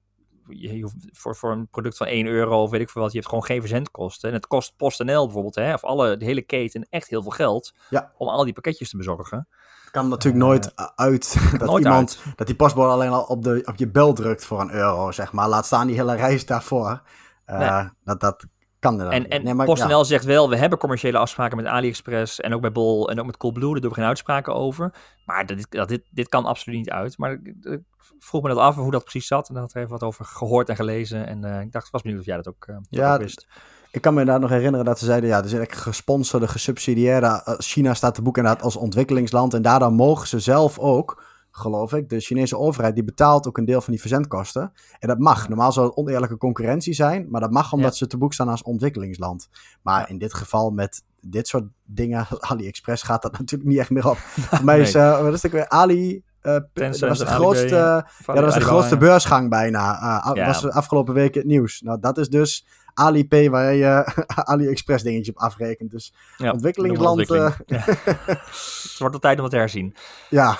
je 0.48 0.82
hoeft 0.82 0.94
voor, 1.12 1.36
voor 1.36 1.52
een 1.52 1.68
product 1.68 1.96
van 1.96 2.06
1 2.06 2.26
euro 2.26 2.62
of 2.62 2.70
weet 2.70 2.80
ik 2.80 2.90
veel 2.90 3.02
wat, 3.02 3.10
je 3.10 3.16
hebt 3.16 3.28
gewoon 3.28 3.44
geen 3.44 3.60
verzendkosten. 3.60 4.28
En 4.28 4.34
het 4.34 4.46
kost 4.46 4.76
PostNL 4.76 5.24
bijvoorbeeld, 5.24 5.54
hè, 5.54 5.74
of 5.74 5.84
alle, 5.84 6.16
de 6.16 6.24
hele 6.24 6.42
keten, 6.42 6.86
echt 6.90 7.08
heel 7.08 7.22
veel 7.22 7.30
geld 7.30 7.74
ja. 7.90 8.12
om 8.16 8.28
al 8.28 8.44
die 8.44 8.52
pakketjes 8.52 8.90
te 8.90 8.96
bezorgen. 8.96 9.48
kan 9.90 10.08
natuurlijk 10.08 10.42
uh, 10.42 10.48
nooit 10.48 10.72
uit 10.94 11.36
dat 11.58 11.68
nooit 11.68 11.84
iemand, 11.84 12.20
uit. 12.24 12.36
dat 12.36 12.46
die 12.46 12.56
paspoort 12.56 12.90
alleen 12.90 13.10
al 13.10 13.22
op, 13.22 13.42
de, 13.42 13.62
op 13.64 13.76
je 13.76 13.88
bel 13.88 14.12
drukt 14.12 14.44
voor 14.44 14.60
een 14.60 14.72
euro, 14.72 15.12
zeg 15.12 15.32
maar. 15.32 15.48
Laat 15.48 15.66
staan 15.66 15.86
die 15.86 15.96
hele 15.96 16.14
reis 16.14 16.46
daarvoor. 16.46 17.02
Uh, 17.46 17.58
nee. 17.58 17.88
dat, 18.04 18.20
dat 18.20 18.46
kan 18.84 19.00
er 19.00 19.08
En, 19.08 19.28
en 19.28 19.44
nee, 19.44 19.54
maar, 19.54 19.66
PostNL 19.66 19.98
ja. 19.98 20.04
zegt 20.04 20.24
wel, 20.24 20.48
we 20.48 20.56
hebben 20.56 20.78
commerciële 20.78 21.18
afspraken 21.18 21.56
met 21.56 21.66
AliExpress 21.66 22.40
en 22.40 22.54
ook 22.54 22.60
bij 22.60 22.72
Bol 22.72 23.10
en 23.10 23.20
ook 23.20 23.26
met 23.26 23.36
Coolblue, 23.36 23.72
daar 23.72 23.80
doen 23.80 23.90
we 23.90 23.96
geen 23.96 24.04
uitspraken 24.04 24.54
over. 24.54 24.94
Maar 25.26 25.46
dit, 25.46 25.66
dit, 25.70 26.02
dit 26.10 26.28
kan 26.28 26.44
absoluut 26.44 26.78
niet 26.78 26.90
uit. 26.90 27.18
Maar 27.18 27.32
ik 27.32 27.80
vroeg 28.18 28.42
me 28.42 28.48
dat 28.48 28.58
af 28.58 28.76
hoe 28.76 28.90
dat 28.90 29.02
precies 29.02 29.26
zat 29.26 29.48
en 29.48 29.54
daar 29.54 29.62
had 29.62 29.74
er 29.74 29.78
even 29.78 29.90
wat 29.90 30.02
over 30.02 30.24
gehoord 30.24 30.68
en 30.68 30.76
gelezen. 30.76 31.26
En 31.26 31.44
uh, 31.44 31.60
ik 31.60 31.72
dacht, 31.72 31.90
was 31.90 32.02
benieuwd 32.02 32.20
of 32.20 32.26
jij 32.26 32.36
dat 32.36 32.48
ook, 32.48 32.66
uh, 32.70 32.76
ja, 32.88 33.14
ook 33.14 33.20
wist. 33.20 33.46
Ik 33.90 34.00
kan 34.00 34.14
me 34.14 34.20
inderdaad 34.20 34.42
nog 34.42 34.52
herinneren 34.52 34.86
dat 34.86 34.98
ze 34.98 35.04
zeiden, 35.04 35.28
ja, 35.28 35.42
er 35.42 35.48
zijn 35.48 35.62
echt 35.62 35.76
gesponsorde, 35.76 36.48
gesubsidieerde, 36.48 37.56
China 37.58 37.94
staat 37.94 38.14
te 38.14 38.22
boek 38.22 38.36
inderdaad 38.36 38.62
als 38.62 38.76
ontwikkelingsland 38.76 39.54
en 39.54 39.62
daardoor 39.62 39.92
mogen 39.92 40.28
ze 40.28 40.38
zelf 40.38 40.78
ook 40.78 41.23
geloof 41.56 41.92
ik. 41.92 42.08
De 42.08 42.20
Chinese 42.20 42.58
overheid 42.58 42.94
die 42.94 43.04
betaalt 43.04 43.48
ook 43.48 43.58
een 43.58 43.64
deel 43.64 43.80
van 43.80 43.92
die 43.92 44.00
verzendkosten. 44.00 44.72
En 44.98 45.08
dat 45.08 45.18
mag. 45.18 45.48
Normaal 45.48 45.72
zou 45.72 45.86
het 45.86 45.96
oneerlijke 45.96 46.36
concurrentie 46.36 46.94
zijn, 46.94 47.26
maar 47.30 47.40
dat 47.40 47.50
mag 47.50 47.72
omdat 47.72 47.90
ja. 47.90 47.96
ze 47.96 48.06
te 48.06 48.16
boek 48.16 48.32
staan 48.32 48.48
als 48.48 48.62
ontwikkelingsland. 48.62 49.48
Maar 49.82 50.00
ja. 50.00 50.08
in 50.08 50.18
dit 50.18 50.34
geval 50.34 50.70
met 50.70 51.02
dit 51.20 51.48
soort 51.48 51.64
dingen, 51.84 52.26
AliExpress 52.50 53.02
gaat 53.02 53.22
dat 53.22 53.38
natuurlijk 53.38 53.70
niet 53.70 53.78
echt 53.78 53.90
meer 53.90 54.08
op. 54.08 54.16
Voor 54.56 54.64
mij 54.64 54.80
is, 54.80 54.94
uh, 54.94 55.22
wat 55.22 55.34
is 55.34 55.42
het 55.42 55.52
weer, 55.52 55.68
Ali... 55.68 56.22
Uh, 56.42 56.56
dat 56.72 56.98
was 56.98 57.18
de 57.18 57.26
grootste, 57.26 57.66
ja, 57.66 58.34
dat 58.34 58.44
was 58.44 58.54
de 58.54 58.60
grootste 58.60 58.96
beursgang 58.96 59.50
bijna. 59.50 59.98
Uh, 60.28 60.34
ja. 60.34 60.46
was 60.46 60.68
afgelopen 60.68 61.14
week 61.14 61.34
het 61.34 61.44
nieuws. 61.44 61.80
Nou, 61.80 62.00
dat 62.00 62.18
is 62.18 62.28
dus 62.28 62.66
Alipay 62.94 63.50
waar 63.50 63.74
je 63.74 64.04
AliExpress 64.52 65.02
dingetje 65.02 65.30
op 65.30 65.38
afrekent. 65.38 65.90
Dus 65.90 66.14
ja, 66.36 66.52
ontwikkelingsland. 66.52 67.18
Ontwikkeling. 67.18 67.54
ja. 67.66 67.84
het 67.84 68.96
wordt 68.98 69.14
al 69.14 69.20
tijd 69.20 69.36
om 69.36 69.42
het 69.42 69.52
te 69.52 69.58
herzien. 69.58 69.94
Ja, 70.30 70.58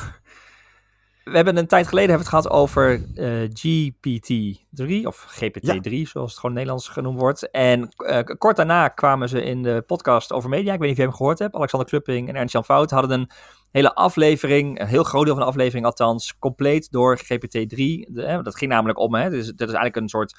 we 1.24 1.36
hebben 1.36 1.56
een 1.56 1.66
tijd 1.66 1.88
geleden 1.88 2.10
hebben 2.10 2.26
het 2.26 2.36
gehad 2.36 2.50
over 2.50 3.00
GPT-3 3.48 5.02
of 5.02 5.26
GPT-3, 5.40 6.02
zoals 6.02 6.30
het 6.30 6.40
gewoon 6.40 6.54
Nederlands 6.54 6.88
genoemd 6.88 7.18
wordt. 7.18 7.50
En 7.50 7.88
kort 8.38 8.56
daarna 8.56 8.88
kwamen 8.88 9.28
ze 9.28 9.42
in 9.42 9.62
de 9.62 9.82
podcast 9.86 10.32
over 10.32 10.48
media. 10.48 10.72
Ik 10.72 10.78
weet 10.78 10.88
niet 10.88 10.98
of 10.98 11.04
je 11.04 11.08
hem 11.08 11.16
gehoord 11.16 11.38
hebt. 11.38 11.54
Alexander 11.54 11.88
Klupping 11.88 12.28
en 12.28 12.36
Ernst-Jan 12.36 12.64
Fout 12.64 12.90
hadden 12.90 13.20
een 13.20 13.30
hele 13.70 13.94
aflevering, 13.94 14.80
een 14.80 14.86
heel 14.86 15.04
groot 15.04 15.24
deel 15.24 15.34
van 15.34 15.42
de 15.42 15.48
aflevering 15.48 15.86
althans, 15.86 16.38
compleet 16.38 16.90
door 16.90 17.18
GPT-3. 17.18 18.12
Dat 18.42 18.56
ging 18.56 18.70
namelijk 18.70 18.98
om, 18.98 19.14
hè, 19.14 19.30
dus, 19.30 19.46
dat 19.46 19.68
is 19.68 19.74
eigenlijk 19.74 19.96
een 19.96 20.08
soort 20.08 20.36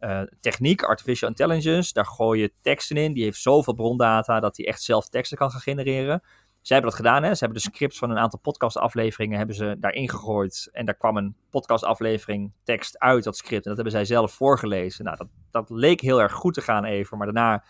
uh, 0.00 0.20
techniek, 0.40 0.82
artificial 0.82 1.28
intelligence. 1.28 1.92
Daar 1.92 2.06
gooi 2.06 2.40
je 2.40 2.52
teksten 2.60 2.96
in. 2.96 3.12
Die 3.12 3.22
heeft 3.22 3.40
zoveel 3.40 3.74
brondata 3.74 4.40
dat 4.40 4.56
hij 4.56 4.66
echt 4.66 4.82
zelf 4.82 5.08
teksten 5.08 5.38
kan 5.38 5.50
gaan 5.50 5.60
genereren. 5.60 6.22
Zij 6.62 6.76
hebben 6.76 6.96
dat 6.96 7.06
gedaan. 7.06 7.22
Hè? 7.22 7.34
Ze 7.34 7.44
hebben 7.44 7.62
de 7.62 7.68
scripts 7.70 7.98
van 7.98 8.10
een 8.10 8.18
aantal 8.18 8.38
podcastafleveringen 8.38 9.38
hebben 9.38 9.56
ze 9.56 9.76
daarin 9.80 10.08
gegooid. 10.08 10.68
En 10.72 10.86
daar 10.86 10.94
kwam 10.94 11.16
een 11.16 11.36
podcastaflevering 11.50 12.52
tekst 12.62 12.98
uit 12.98 13.24
dat 13.24 13.36
script. 13.36 13.64
En 13.64 13.74
dat 13.74 13.74
hebben 13.74 13.92
zij 13.92 14.04
zelf 14.04 14.32
voorgelezen. 14.32 15.04
Nou, 15.04 15.16
dat, 15.16 15.28
dat 15.50 15.70
leek 15.70 16.00
heel 16.00 16.20
erg 16.20 16.32
goed 16.32 16.54
te 16.54 16.60
gaan 16.60 16.84
even. 16.84 17.18
Maar 17.18 17.32
daarna 17.32 17.64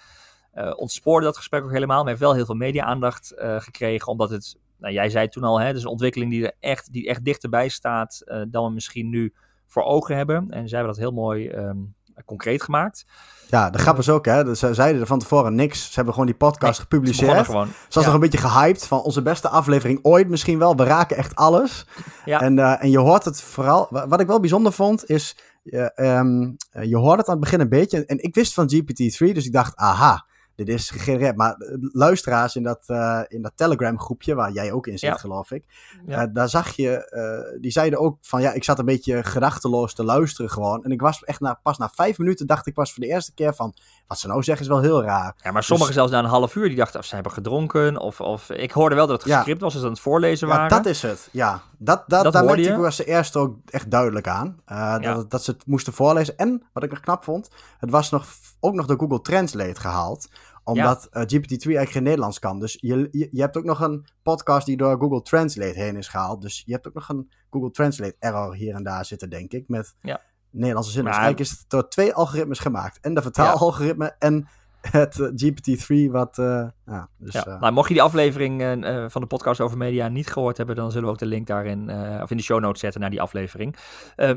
uh, 0.55 0.73
ontspoorde 0.77 1.27
dat 1.27 1.37
gesprek 1.37 1.65
ook 1.65 1.73
helemaal. 1.73 1.99
Men 1.99 2.09
heeft 2.09 2.21
wel 2.21 2.35
heel 2.35 2.45
veel 2.45 2.55
media-aandacht 2.55 3.35
uh, 3.37 3.61
gekregen. 3.61 4.09
Omdat 4.09 4.31
het, 4.31 4.59
nou, 4.79 4.95
jij 4.95 5.09
zei 5.09 5.29
toen 5.29 5.45
al, 5.45 5.61
hè, 5.61 5.67
het 5.67 5.77
een 5.77 5.87
ontwikkeling 5.87 6.31
die 6.31 6.45
er 6.45 6.57
echt, 6.61 6.93
die 6.93 7.09
echt 7.09 7.25
dichterbij 7.25 7.69
staat. 7.69 8.23
Uh, 8.25 8.43
dan 8.49 8.65
we 8.65 8.73
misschien 8.73 9.09
nu 9.09 9.35
voor 9.67 9.83
ogen 9.83 10.17
hebben. 10.17 10.51
En 10.51 10.69
zij 10.69 10.79
hebben 10.79 10.97
dat 10.97 11.05
heel 11.05 11.13
mooi 11.13 11.51
um, 11.51 11.95
concreet 12.25 12.63
gemaakt. 12.63 13.05
Ja, 13.49 13.71
de 13.71 13.79
grap 13.79 13.99
is 13.99 14.09
ook, 14.09 14.25
hè. 14.25 14.55
Ze 14.55 14.75
zeiden 14.75 15.01
er 15.01 15.07
van 15.07 15.19
tevoren 15.19 15.55
niks. 15.55 15.85
Ze 15.85 15.93
hebben 15.95 16.13
gewoon 16.13 16.29
die 16.29 16.39
podcast 16.39 16.79
nee, 16.79 16.81
gepubliceerd. 16.81 17.47
Ze, 17.47 17.53
was 17.91 18.05
nog 18.05 18.15
een 18.15 18.21
beetje 18.21 18.39
gehyped 18.39 18.87
van 18.87 19.03
onze 19.03 19.23
beste 19.23 19.49
aflevering 19.49 19.99
ooit 20.03 20.29
misschien 20.29 20.59
wel. 20.59 20.77
We 20.77 20.85
raken 20.85 21.17
echt 21.17 21.35
alles. 21.35 21.87
Ja. 22.25 22.41
En, 22.41 22.59
uh, 22.59 22.83
en 22.83 22.91
je 22.91 22.99
hoort 22.99 23.25
het 23.25 23.43
vooral... 23.43 23.89
Wat 23.91 24.21
ik 24.21 24.27
wel 24.27 24.41
bijzonder 24.41 24.73
vond, 24.73 25.09
is... 25.09 25.37
Uh, 25.65 25.87
um, 25.97 26.57
je 26.71 26.97
hoort 26.97 27.19
het 27.19 27.27
aan 27.27 27.35
het 27.35 27.43
begin 27.45 27.61
een 27.61 27.69
beetje. 27.69 28.05
En 28.05 28.23
ik 28.23 28.35
wist 28.35 28.55
van 28.55 28.73
GPT-3, 28.75 29.33
dus 29.33 29.47
ik 29.47 29.53
dacht, 29.53 29.77
aha 29.77 30.25
dit 30.55 30.69
is 30.69 30.91
gegenereerd. 30.91 31.37
Maar 31.37 31.57
luisteraars 31.93 32.57
in 32.57 32.63
dat, 32.63 32.85
uh, 32.87 33.21
in 33.29 33.43
dat 33.43 33.53
Telegram 33.55 34.01
groepje, 34.01 34.35
waar 34.35 34.53
jij 34.53 34.73
ook 34.73 34.87
in 34.87 34.99
zit, 34.99 35.21
geloof 35.21 35.51
ik. 35.51 35.65
Ja. 36.07 36.23
Uh, 36.23 36.29
daar 36.33 36.49
zag 36.49 36.71
je, 36.77 37.13
uh, 37.55 37.61
die 37.61 37.71
zeiden 37.71 37.99
ook 37.99 38.19
van 38.21 38.41
ja, 38.41 38.53
ik 38.53 38.65
zat 38.65 38.79
een 38.79 38.85
beetje 38.85 39.25
gedachteloos 39.25 39.95
te 39.95 40.05
luisteren 40.05 40.51
gewoon. 40.51 40.85
En 40.85 40.91
ik 40.91 41.01
was 41.01 41.25
echt 41.25 41.41
na, 41.41 41.61
pas 41.63 41.79
na 41.79 41.91
vijf 41.95 42.19
minuten 42.19 42.47
dacht 42.47 42.67
ik 42.67 42.75
pas 42.75 42.93
voor 42.93 43.03
de 43.03 43.09
eerste 43.09 43.35
keer 43.35 43.55
van, 43.55 43.75
wat 44.07 44.19
ze 44.19 44.27
nou 44.27 44.43
zeggen 44.43 44.65
is 44.65 44.71
wel 44.71 44.81
heel 44.81 45.03
raar. 45.03 45.35
Ja, 45.37 45.51
maar 45.51 45.63
sommigen 45.63 45.93
dus, 45.93 45.97
zelfs 45.97 46.13
na 46.13 46.19
een 46.19 46.39
half 46.39 46.55
uur, 46.55 46.69
die 46.69 46.77
dachten 46.77 47.01
of 47.01 47.07
ze 47.07 47.15
hebben 47.15 47.33
gedronken. 47.33 47.99
Of, 47.99 48.21
of 48.21 48.51
ik 48.51 48.71
hoorde 48.71 48.95
wel 48.95 49.07
dat 49.07 49.23
het 49.23 49.33
gescript 49.33 49.59
ja. 49.59 49.65
was, 49.65 49.75
dus 49.75 49.83
aan 49.83 49.91
het 49.91 50.01
voorlezen 50.01 50.49
waren. 50.49 50.63
Ja, 50.63 50.69
dat 50.69 50.87
is 50.87 51.03
het. 51.03 51.29
Ja, 51.33 51.63
dat, 51.79 52.05
dat, 52.07 52.23
dat 52.23 52.33
daar 52.33 52.45
merkte 52.45 52.69
ik 52.69 52.77
was 52.77 52.97
ze 52.97 53.05
eerst 53.05 53.37
ook 53.37 53.57
echt 53.71 53.91
duidelijk 53.91 54.29
aan. 54.29 54.57
dat, 55.01 55.31
dat 55.31 55.45
ze 55.45 55.51
het 55.51 55.67
moesten 55.67 55.93
voorlezen. 55.93 56.37
En, 56.37 56.63
wat 56.73 56.83
ik 56.83 56.93
er 56.93 57.01
knap 57.01 57.25
vond, 57.25 57.51
het 57.79 57.91
was 57.91 58.11
nog, 58.11 58.27
ook 58.61 58.75
nog 58.75 58.87
door 58.87 58.99
Google 58.99 59.21
Translate 59.21 59.81
gehaald 59.81 60.29
omdat 60.65 61.09
ja. 61.11 61.21
uh, 61.21 61.27
GPT-3 61.27 61.49
eigenlijk 61.49 61.91
geen 61.91 62.03
Nederlands 62.03 62.39
kan. 62.39 62.61
Dus 62.61 62.79
je, 62.81 63.09
je, 63.11 63.29
je, 63.31 63.41
hebt 63.41 63.57
ook 63.57 63.65
nog 63.65 63.81
een 63.81 64.07
podcast 64.23 64.67
die 64.67 64.77
door 64.77 64.99
Google 64.99 65.23
Translate 65.23 65.79
heen 65.79 65.97
is 65.97 66.09
gehaald. 66.09 66.43
Dus 66.43 66.63
je 66.67 66.73
hebt 66.73 66.87
ook 66.89 66.95
nog 66.95 67.09
een 67.09 67.31
Google 67.51 67.71
Translate 67.71 68.17
error 68.19 68.55
hier 68.55 68.75
en 68.75 68.83
daar 68.83 69.05
zitten, 69.05 69.31
denk 69.31 69.53
ik. 69.53 69.69
Met 69.69 69.95
ja. 70.01 70.21
Nederlandse 70.51 70.93
zin. 70.93 71.05
Dus 71.05 71.13
eigenlijk 71.13 71.43
is 71.43 71.51
het 71.51 71.65
door 71.69 71.89
twee 71.89 72.15
algoritmes 72.15 72.59
gemaakt. 72.59 72.99
En 73.01 73.15
de 73.15 73.23
vertaalalgoritme 73.23 74.05
ja. 74.05 74.17
en 74.19 74.49
het 74.91 75.19
uh, 75.19 75.29
GPT-3 75.29 76.11
wat... 76.11 76.39
Uh, 76.39 76.69
ja, 76.87 77.09
dus, 77.19 77.33
ja. 77.33 77.59
Nou, 77.61 77.73
mocht 77.73 77.89
je 77.89 77.95
die 77.95 78.03
aflevering 78.03 78.63
van 79.09 79.21
de 79.21 79.27
podcast 79.27 79.61
over 79.61 79.77
media 79.77 80.09
niet 80.09 80.33
gehoord 80.33 80.57
hebben... 80.57 80.77
dan 80.77 80.91
zullen 80.91 81.07
we 81.07 81.13
ook 81.13 81.19
de 81.19 81.27
link 81.27 81.47
daarin 81.47 81.91
of 82.23 82.31
in 82.31 82.37
de 82.37 82.43
show 82.43 82.61
notes 82.61 82.81
zetten 82.81 83.01
naar 83.01 83.11
die 83.11 83.21
aflevering. 83.21 83.77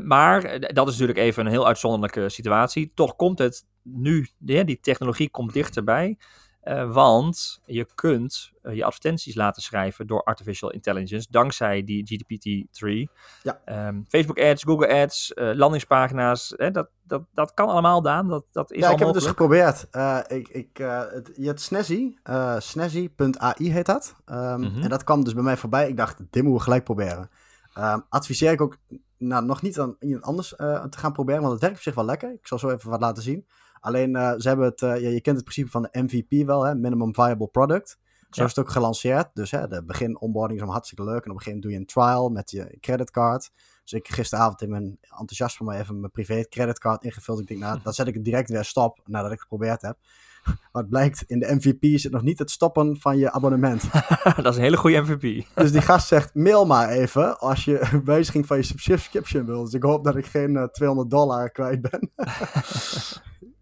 maar 0.04 0.60
dat 0.60 0.88
is 0.88 0.94
natuurlijk 0.94 1.18
even 1.18 1.46
een 1.46 1.52
heel 1.52 1.68
uitzonderlijke 1.68 2.30
situatie. 2.30 2.92
Toch 2.96 3.16
komt 3.16 3.40
het 3.40 3.66
nu, 3.82 4.28
die 4.38 4.80
technologie 4.80 5.30
komt 5.30 5.54
dichterbij. 5.54 6.18
Uh, 6.66 6.94
want 6.94 7.62
je 7.66 7.88
kunt 7.96 8.52
uh, 8.64 8.76
je 8.76 8.84
advertenties 8.84 9.36
laten 9.36 9.62
schrijven 9.62 10.08
door 10.08 10.24
artificial 10.24 10.72
intelligence, 10.72 11.28
dankzij 11.30 11.84
die 11.84 12.06
GPT-3. 12.08 13.12
Ja. 13.44 13.88
Um, 13.88 14.06
Facebook 14.08 14.40
ads, 14.40 14.64
Google 14.64 15.02
ads, 15.02 15.32
uh, 15.36 15.54
landingspagina's, 15.54 16.54
hè, 16.58 16.72
dat, 16.72 16.90
dat, 17.04 17.22
dat 17.34 17.54
kan 17.54 17.68
allemaal, 17.68 18.02
Daan. 18.02 18.28
Dat, 18.28 18.46
dat 18.52 18.72
is 18.72 18.80
ja, 18.80 18.90
ik 18.90 18.98
heb 18.98 19.08
het 19.08 19.18
dus 19.18 19.26
geprobeerd. 19.26 19.88
ik, 20.28 20.48
ik, 20.48 20.78
het, 20.78 21.32
je 21.36 21.48
hebt 21.48 21.62
Snazzy, 21.62 22.16
snazzy.ai 22.58 23.72
heet 23.72 23.86
dat. 23.86 24.16
Um, 24.26 24.36
mm 24.36 24.64
-hmm. 24.64 24.82
En 24.82 24.90
dat 24.90 25.04
kwam 25.04 25.24
dus 25.24 25.34
bij 25.34 25.44
mij 25.44 25.58
voorbij. 25.58 25.88
Ik 25.88 25.98
dacht, 25.98 26.18
dit 26.18 26.34
moeten 26.34 26.54
we 26.54 26.60
gelijk 26.60 26.84
proberen. 26.84 27.30
Um, 27.78 28.06
adviseer 28.10 28.52
ik 28.52 28.62
ook 28.62 28.78
nou, 29.18 29.46
nog 29.46 29.62
niet 29.62 29.80
aan 29.80 29.96
iemand 30.00 30.24
anders 30.24 30.50
te 30.50 30.98
gaan 30.98 31.14
proberen, 31.14 31.42
want 31.42 31.54
het 31.54 31.62
werkt 31.62 31.78
op 31.78 31.84
zich 31.84 31.96
wel 31.96 32.06
lekker. 32.06 32.32
Ik 32.32 32.48
zal 32.48 32.60
zo 32.60 32.70
even 32.70 32.90
wat 32.90 33.02
laten 33.02 33.24
zien. 33.24 33.46
Alleen 33.86 34.16
uh, 34.16 34.34
ze 34.38 34.48
hebben 34.48 34.66
het, 34.66 34.82
uh, 34.82 35.02
ja, 35.02 35.10
je 35.10 35.22
kent 35.22 35.36
het 35.36 35.46
principe 35.46 35.70
van 35.72 35.82
de 35.82 36.02
MVP 36.02 36.46
wel, 36.46 36.66
hè, 36.66 36.76
Minimum 36.76 37.14
Viable 37.14 37.48
Product. 37.48 37.98
Zo 38.30 38.42
ja. 38.42 38.44
is 38.44 38.56
het 38.56 38.66
ook 38.66 38.72
gelanceerd. 38.72 39.30
Dus 39.34 39.52
hè, 39.52 39.68
de 39.68 39.84
begin 39.84 40.20
onboarding 40.20 40.54
is 40.54 40.58
allemaal 40.58 40.76
hartstikke 40.76 41.04
leuk. 41.04 41.26
En 41.26 41.32
op 41.32 41.38
een 41.38 41.44
gegeven 41.44 41.52
moment 41.52 41.64
doe 41.64 41.72
je 41.72 41.78
een 41.78 42.14
trial 42.14 42.30
met 42.30 42.52
je 42.52 42.78
creditcard. 42.80 43.52
Dus 43.84 43.94
ik 43.94 44.08
gisteravond 44.08 44.62
in 44.62 44.70
mijn 44.70 44.98
enthousiasme 45.02 45.66
maar 45.66 45.80
even 45.80 46.00
mijn 46.00 46.12
privé 46.12 46.46
creditcard 46.50 47.04
ingevuld. 47.04 47.40
Ik 47.40 47.48
denk, 47.48 47.60
nou, 47.60 47.80
dan 47.84 47.94
zet 47.94 48.08
ik 48.08 48.14
het 48.14 48.24
direct 48.24 48.50
weer 48.50 48.64
stop 48.64 49.00
nadat 49.06 49.26
ik 49.26 49.32
het 49.32 49.42
geprobeerd 49.42 49.82
heb. 49.82 49.98
Maar 50.72 50.82
het 50.82 50.90
blijkt, 50.90 51.24
in 51.28 51.40
de 51.40 51.56
MVP 51.56 52.00
zit 52.00 52.12
nog 52.12 52.22
niet 52.22 52.40
het 52.40 52.52
stoppen 52.52 52.98
van 53.00 53.18
je 53.18 53.32
abonnement. 53.32 53.84
dat 54.44 54.46
is 54.46 54.56
een 54.56 54.62
hele 54.62 54.78
goede 54.78 55.02
MVP. 55.02 55.46
dus 55.56 55.72
die 55.72 55.82
gast 55.82 56.08
zegt, 56.08 56.36
mail 56.36 56.66
maar 56.66 56.90
even 56.90 57.40
als 57.40 57.66
je 57.66 57.88
een 57.92 58.06
wijziging 58.06 58.46
van 58.46 58.58
je 58.58 58.64
subscription 58.64 59.46
wil. 59.46 59.64
Dus 59.64 59.74
ik 59.74 59.84
hoop 59.84 60.04
dat 60.04 60.16
ik 60.16 60.26
geen 60.26 60.52
uh, 60.52 60.64
200 60.64 61.10
dollar 61.10 61.50
kwijt 61.50 61.82
ben 61.82 62.12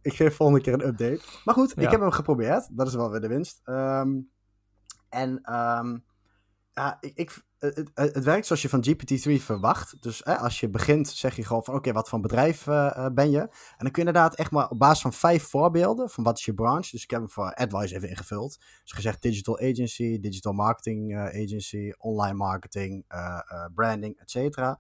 ik 0.04 0.14
geef 0.14 0.36
volgende 0.36 0.62
keer 0.62 0.74
een 0.74 0.88
update. 0.88 1.22
Maar 1.46 1.56
goed, 1.56 1.82
ik 1.82 1.92
heb 1.92 2.00
hem 2.00 2.12
geprobeerd. 2.12 2.78
Dat 2.78 2.88
is 2.88 2.96
wel 2.96 3.12
weer 3.12 3.22
de 3.22 3.28
winst. 3.28 3.62
Um, 3.66 4.30
en 5.10 5.54
um, 5.54 6.04
ja, 6.74 6.98
ik, 7.00 7.12
ik, 7.16 7.44
het, 7.60 7.92
het, 7.94 8.24
werkt 8.24 8.46
zoals 8.46 8.62
je 8.62 8.70
van 8.70 8.86
GPT-3 8.88 9.44
verwacht. 9.44 10.02
Dus 10.02 10.26
als 10.26 10.60
je 10.60 10.70
begint, 10.70 11.08
zeg 11.08 11.36
je 11.36 11.46
gewoon 11.46 11.64
van 11.64 11.74
oké, 11.74 11.82
okay, 11.82 11.94
wat 12.02 12.10
voor 12.10 12.20
bedrijf 12.20 12.68
uh, 12.68 13.08
ben 13.14 13.32
je? 13.32 13.40
En 13.40 13.50
dan 13.78 13.92
kun 13.92 14.04
je 14.04 14.08
inderdaad 14.08 14.36
echt 14.36 14.52
maar 14.52 14.70
op 14.70 14.80
basis 14.80 15.02
van 15.02 15.14
vijf 15.14 15.44
voorbeelden 15.44 16.10
van 16.10 16.24
wat 16.24 16.38
is 16.38 16.46
je 16.46 16.54
branche. 16.54 16.92
Dus 16.92 17.04
ik 17.04 17.10
heb 17.10 17.20
hem 17.20 17.30
voor 17.30 17.54
Advice 17.54 17.96
even 17.96 18.10
ingevuld. 18.10 18.58
Dus 18.82 18.92
gezegd 18.92 19.22
digital 19.22 19.60
agency, 19.60 20.20
digital 20.20 20.54
marketing 20.54 21.12
uh, 21.12 21.24
agency, 21.24 21.94
online 21.98 22.34
marketing, 22.34 23.06
uh, 23.10 23.40
branding, 23.74 24.20
et 24.20 24.32
cetera. 24.32 24.80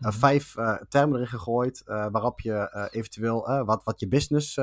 Uh, 0.00 0.10
vijf 0.10 0.56
uh, 0.56 0.76
termen 0.88 1.16
erin 1.16 1.28
gegooid, 1.28 1.82
uh, 1.86 2.06
waarop 2.10 2.40
je 2.40 2.88
eventueel 2.90 3.64
wat, 3.64 3.84
wat 3.84 4.00
je 4.00 4.08
business 4.08 4.54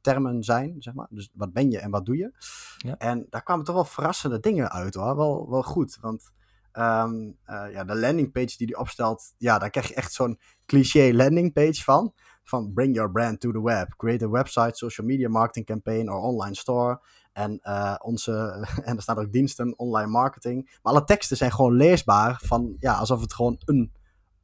termen 0.00 0.42
zijn, 0.42 0.74
zeg 0.78 0.94
maar. 0.94 1.06
Dus 1.10 1.30
wat 1.34 1.52
ben 1.52 1.70
je 1.70 1.78
en 1.78 1.90
wat 1.90 2.06
doe 2.06 2.16
je? 2.16 2.32
Ja. 2.76 2.96
En 2.98 3.26
daar 3.30 3.42
kwamen 3.42 3.64
toch 3.64 3.74
wel 3.74 3.84
verrassende 3.84 4.40
dingen 4.40 4.70
uit 4.70 4.94
hoor, 4.94 5.16
wel, 5.16 5.50
wel 5.50 5.62
goed. 5.62 5.98
Want 6.00 6.32
um, 6.72 7.36
ja, 7.46 7.84
de 7.84 7.96
landingpage 7.96 8.56
die 8.56 8.66
die 8.66 8.78
opstelt, 8.78 9.34
ja, 9.36 9.58
daar 9.58 9.70
krijg 9.70 9.88
je 9.88 9.94
echt 9.94 10.12
zo'n 10.12 10.38
cliché 10.66 11.12
landingpage 11.12 11.82
van. 11.84 12.12
Van 12.42 12.72
bring 12.72 12.94
your 12.94 13.10
brand 13.10 13.40
to 13.40 13.52
the 13.52 13.62
web. 13.62 13.94
Create 13.96 14.24
a 14.24 14.28
website, 14.28 14.76
social 14.76 15.06
media 15.06 15.28
marketing 15.28 15.66
campaign 15.66 16.10
or 16.10 16.20
online 16.20 16.54
store. 16.54 17.00
En, 17.32 17.58
uh, 17.62 17.94
onze, 17.98 18.32
en 18.84 18.96
er 18.96 19.02
staan 19.02 19.18
ook 19.18 19.32
diensten, 19.32 19.78
online 19.78 20.10
marketing. 20.10 20.64
Maar 20.82 20.92
alle 20.92 21.04
teksten 21.04 21.36
zijn 21.36 21.52
gewoon 21.52 21.76
leesbaar 21.76 22.40
van, 22.44 22.76
ja, 22.80 22.94
alsof 22.94 23.20
het 23.20 23.34
gewoon 23.34 23.60
een 23.64 23.92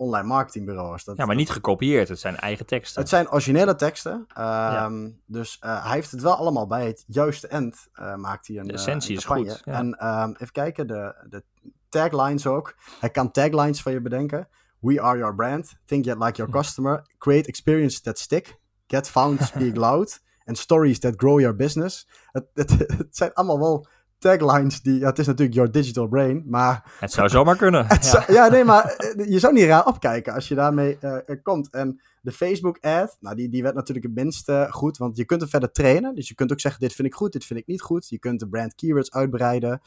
online 0.04 0.26
marketingbureaus. 0.26 1.04
Dat, 1.04 1.16
ja, 1.16 1.26
maar 1.26 1.36
niet 1.36 1.50
gekopieerd. 1.50 2.08
Het 2.08 2.20
zijn 2.20 2.36
eigen 2.36 2.66
teksten. 2.66 3.00
Het 3.00 3.10
zijn 3.10 3.30
originele 3.30 3.74
teksten. 3.74 4.26
Ja. 4.34 4.90
Dus 5.26 5.60
uh, 5.64 5.84
hij 5.84 5.92
heeft 5.92 6.10
het 6.10 6.22
wel 6.22 6.34
allemaal 6.34 6.66
bij 6.66 6.86
het 6.86 7.04
juiste 7.06 7.48
end. 7.48 7.88
Uh, 7.94 8.14
maakt 8.14 8.46
hij 8.46 8.56
een, 8.56 8.66
de 8.66 8.72
essentie 8.72 9.10
uh, 9.10 9.16
is 9.16 9.24
goed. 9.24 9.62
Ja. 9.64 9.72
En 9.72 10.06
um, 10.06 10.32
even 10.32 10.52
kijken, 10.52 10.86
de, 10.86 11.26
de 11.28 11.44
taglines 11.88 12.46
ook. 12.46 12.74
Hij 13.00 13.10
kan 13.10 13.30
taglines 13.30 13.82
van 13.82 13.92
je 13.92 14.00
bedenken. 14.00 14.48
We 14.80 15.00
are 15.00 15.18
your 15.18 15.34
brand. 15.34 15.74
Think 15.84 16.04
yet 16.04 16.18
like 16.18 16.36
your 16.36 16.52
hm. 16.52 16.58
customer. 16.58 17.06
Create 17.18 17.48
experience 17.48 18.00
that 18.00 18.18
stick. 18.18 18.60
Get 18.86 19.08
found, 19.08 19.42
speak 19.42 19.76
loud. 19.86 20.22
And 20.44 20.58
stories 20.58 20.98
that 20.98 21.14
grow 21.16 21.40
your 21.40 21.56
business. 21.56 22.08
Het, 22.32 22.46
het, 22.54 22.70
het 22.98 23.16
zijn 23.16 23.32
allemaal 23.32 23.58
wel 23.58 23.86
taglines 24.18 24.82
die... 24.82 24.98
Ja, 24.98 25.06
het 25.06 25.18
is 25.18 25.26
natuurlijk 25.26 25.56
your 25.56 25.70
digital 25.70 26.08
brain, 26.08 26.42
maar... 26.46 26.92
Het 26.98 27.12
zou 27.12 27.28
zomaar 27.28 27.56
kunnen. 27.56 27.84
ja. 27.88 28.02
Zou, 28.02 28.32
ja. 28.32 28.48
nee, 28.48 28.64
maar 28.64 28.84
eh, 28.84 29.30
je 29.30 29.38
zou 29.38 29.52
niet 29.52 29.64
raar 29.64 29.86
opkijken 29.86 30.32
als 30.32 30.48
je 30.48 30.54
daarmee 30.54 30.98
uh, 31.00 31.18
komt. 31.42 31.70
En 31.70 32.00
de 32.20 32.32
Facebook-ad, 32.32 33.16
nou, 33.20 33.36
die, 33.36 33.48
die 33.48 33.62
werd 33.62 33.74
natuurlijk 33.74 34.06
het 34.06 34.14
minst 34.14 34.48
uh, 34.48 34.72
goed, 34.72 34.96
want 34.96 35.16
je 35.16 35.24
kunt 35.24 35.40
hem 35.40 35.50
verder 35.50 35.72
trainen. 35.72 36.14
Dus 36.14 36.28
je 36.28 36.34
kunt 36.34 36.52
ook 36.52 36.60
zeggen, 36.60 36.80
dit 36.80 36.92
vind 36.92 37.08
ik 37.08 37.14
goed, 37.14 37.32
dit 37.32 37.44
vind 37.44 37.60
ik 37.60 37.66
niet 37.66 37.82
goed. 37.82 38.08
Je 38.08 38.18
kunt 38.18 38.40
de 38.40 38.48
brand 38.48 38.74
keywords 38.74 39.12
uitbreiden. 39.12 39.80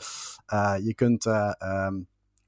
Uh, 0.53 0.73
je 0.81 0.93
kunt... 0.93 1.25
Um, 1.25 2.07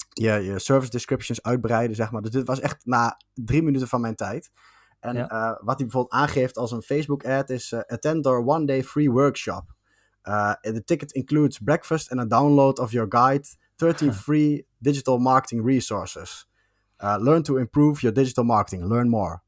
je, 0.10 0.32
je 0.32 0.60
service 0.60 0.92
descriptions 0.92 1.44
uitbreiden, 1.44 1.96
zeg 1.96 2.12
maar. 2.12 2.22
Dus 2.22 2.32
dit 2.32 2.48
was 2.48 2.60
echt 2.60 2.86
na 2.86 3.18
drie 3.34 3.64
minuten 3.64 3.88
van 3.88 4.02
mijn 4.02 4.16
tijd. 4.16 4.52
En 5.00 5.16
ja. 5.16 5.32
uh, 5.32 5.50
wat 5.50 5.78
hij 5.78 5.86
bijvoorbeeld 5.86 6.14
aangeeft 6.14 6.58
als 6.58 6.72
een 6.72 6.82
Facebook-ad 6.82 7.50
is... 7.50 7.72
Uh, 7.72 7.80
attend 7.88 8.26
our 8.26 8.46
one-day 8.46 8.84
free 8.84 9.12
workshop. 9.12 9.64
Uh, 10.30 10.54
the 10.62 10.84
ticket 10.84 11.12
includes 11.12 11.60
breakfast 11.60 12.12
and 12.12 12.20
a 12.20 12.40
download 12.40 12.80
of 12.80 12.92
your 12.92 13.08
guide, 13.10 13.48
13 13.76 14.14
free 14.14 14.66
digital 14.78 15.18
marketing 15.18 15.66
resources. 15.66 16.48
Uh, 17.04 17.16
learn 17.20 17.44
to 17.44 17.58
improve 17.58 18.02
your 18.02 18.14
digital 18.14 18.44
marketing. 18.44 18.88
Learn 18.88 19.10
more. 19.10 19.42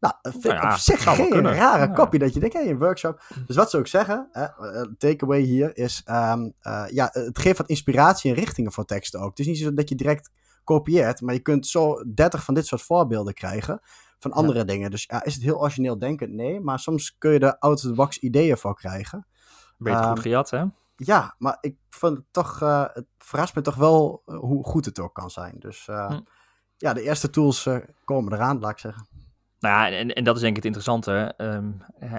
Nou, 0.00 0.14
vind 0.22 0.44
Nou 0.44 0.56
ja, 0.56 0.72
op 0.72 0.78
zich 0.78 1.02
geen 1.02 1.42
rare 1.42 1.86
Ja. 1.86 1.86
kopie 1.86 2.18
dat 2.18 2.34
je 2.34 2.40
denkt, 2.40 2.54
hey, 2.54 2.70
een 2.70 2.78
workshop. 2.78 3.22
Dus 3.46 3.56
wat 3.56 3.70
zou 3.70 3.82
ik 3.82 3.88
zeggen? 3.88 4.28
hè, 4.32 4.44
eh, 4.44 4.86
takeaway 4.98 5.40
hier 5.40 5.76
is, 5.76 6.02
ehm, 6.04 6.50
eh, 6.60 6.84
ja, 6.90 7.08
het 7.12 7.38
geeft 7.38 7.58
wat 7.58 7.68
inspiratie 7.68 8.30
en 8.30 8.36
richtingen 8.36 8.72
voor 8.72 8.84
teksten 8.84 9.20
ook. 9.20 9.28
Het 9.28 9.38
is 9.38 9.46
niet 9.46 9.58
zo 9.58 9.74
dat 9.74 9.88
je 9.88 9.94
direct 9.94 10.30
kopieert, 10.64 11.20
maar 11.20 11.34
je 11.34 11.40
kunt 11.40 11.66
zo 11.66 11.94
30 12.14 12.44
van 12.44 12.54
dit 12.54 12.66
soort 12.66 12.82
voorbeelden 12.82 13.34
krijgen 13.34 13.80
van 14.18 14.32
andere 14.32 14.64
dingen. 14.64 14.90
Dus 14.90 15.04
ja, 15.08 15.24
is 15.24 15.34
het 15.34 15.42
heel 15.42 15.60
origineel 15.60 15.98
denkend? 15.98 16.32
Nee, 16.32 16.60
maar 16.60 16.78
soms 16.78 17.16
kun 17.18 17.32
je 17.32 17.38
er 17.38 17.58
out-of-the-box 17.58 18.18
ideeën 18.18 18.56
voor 18.56 18.74
krijgen. 18.74 19.26
Beter 19.78 20.00
Ehm, 20.00 20.08
goed 20.08 20.20
gejat, 20.20 20.50
hè? 20.50 20.64
Ja, 20.96 21.34
maar 21.38 21.58
ik 21.60 21.76
vond 21.88 22.16
het 22.16 22.26
toch, 22.30 22.62
eh, 22.62 22.84
het 22.92 23.06
verrast 23.18 23.54
me 23.54 23.60
toch 23.60 23.74
wel 23.74 24.22
eh, 24.26 24.38
hoe 24.38 24.64
goed 24.64 24.84
het 24.84 24.98
ook 25.00 25.14
kan 25.14 25.30
zijn. 25.30 25.54
Dus 25.58 25.88
eh, 25.88 26.06
Hm. 26.06 26.20
ja, 26.76 26.92
de 26.92 27.02
eerste 27.02 27.30
tools 27.30 27.68
komen 28.04 28.32
eraan, 28.32 28.58
laat 28.58 28.70
ik 28.70 28.78
zeggen. 28.78 29.06
Nou 29.60 29.74
ja, 29.74 29.96
en, 29.98 30.14
en 30.14 30.24
dat 30.24 30.34
is 30.34 30.40
denk 30.40 30.56
ik 30.56 30.64
het 30.64 30.74
interessante. 30.74 31.34
Ehm, 31.36 31.70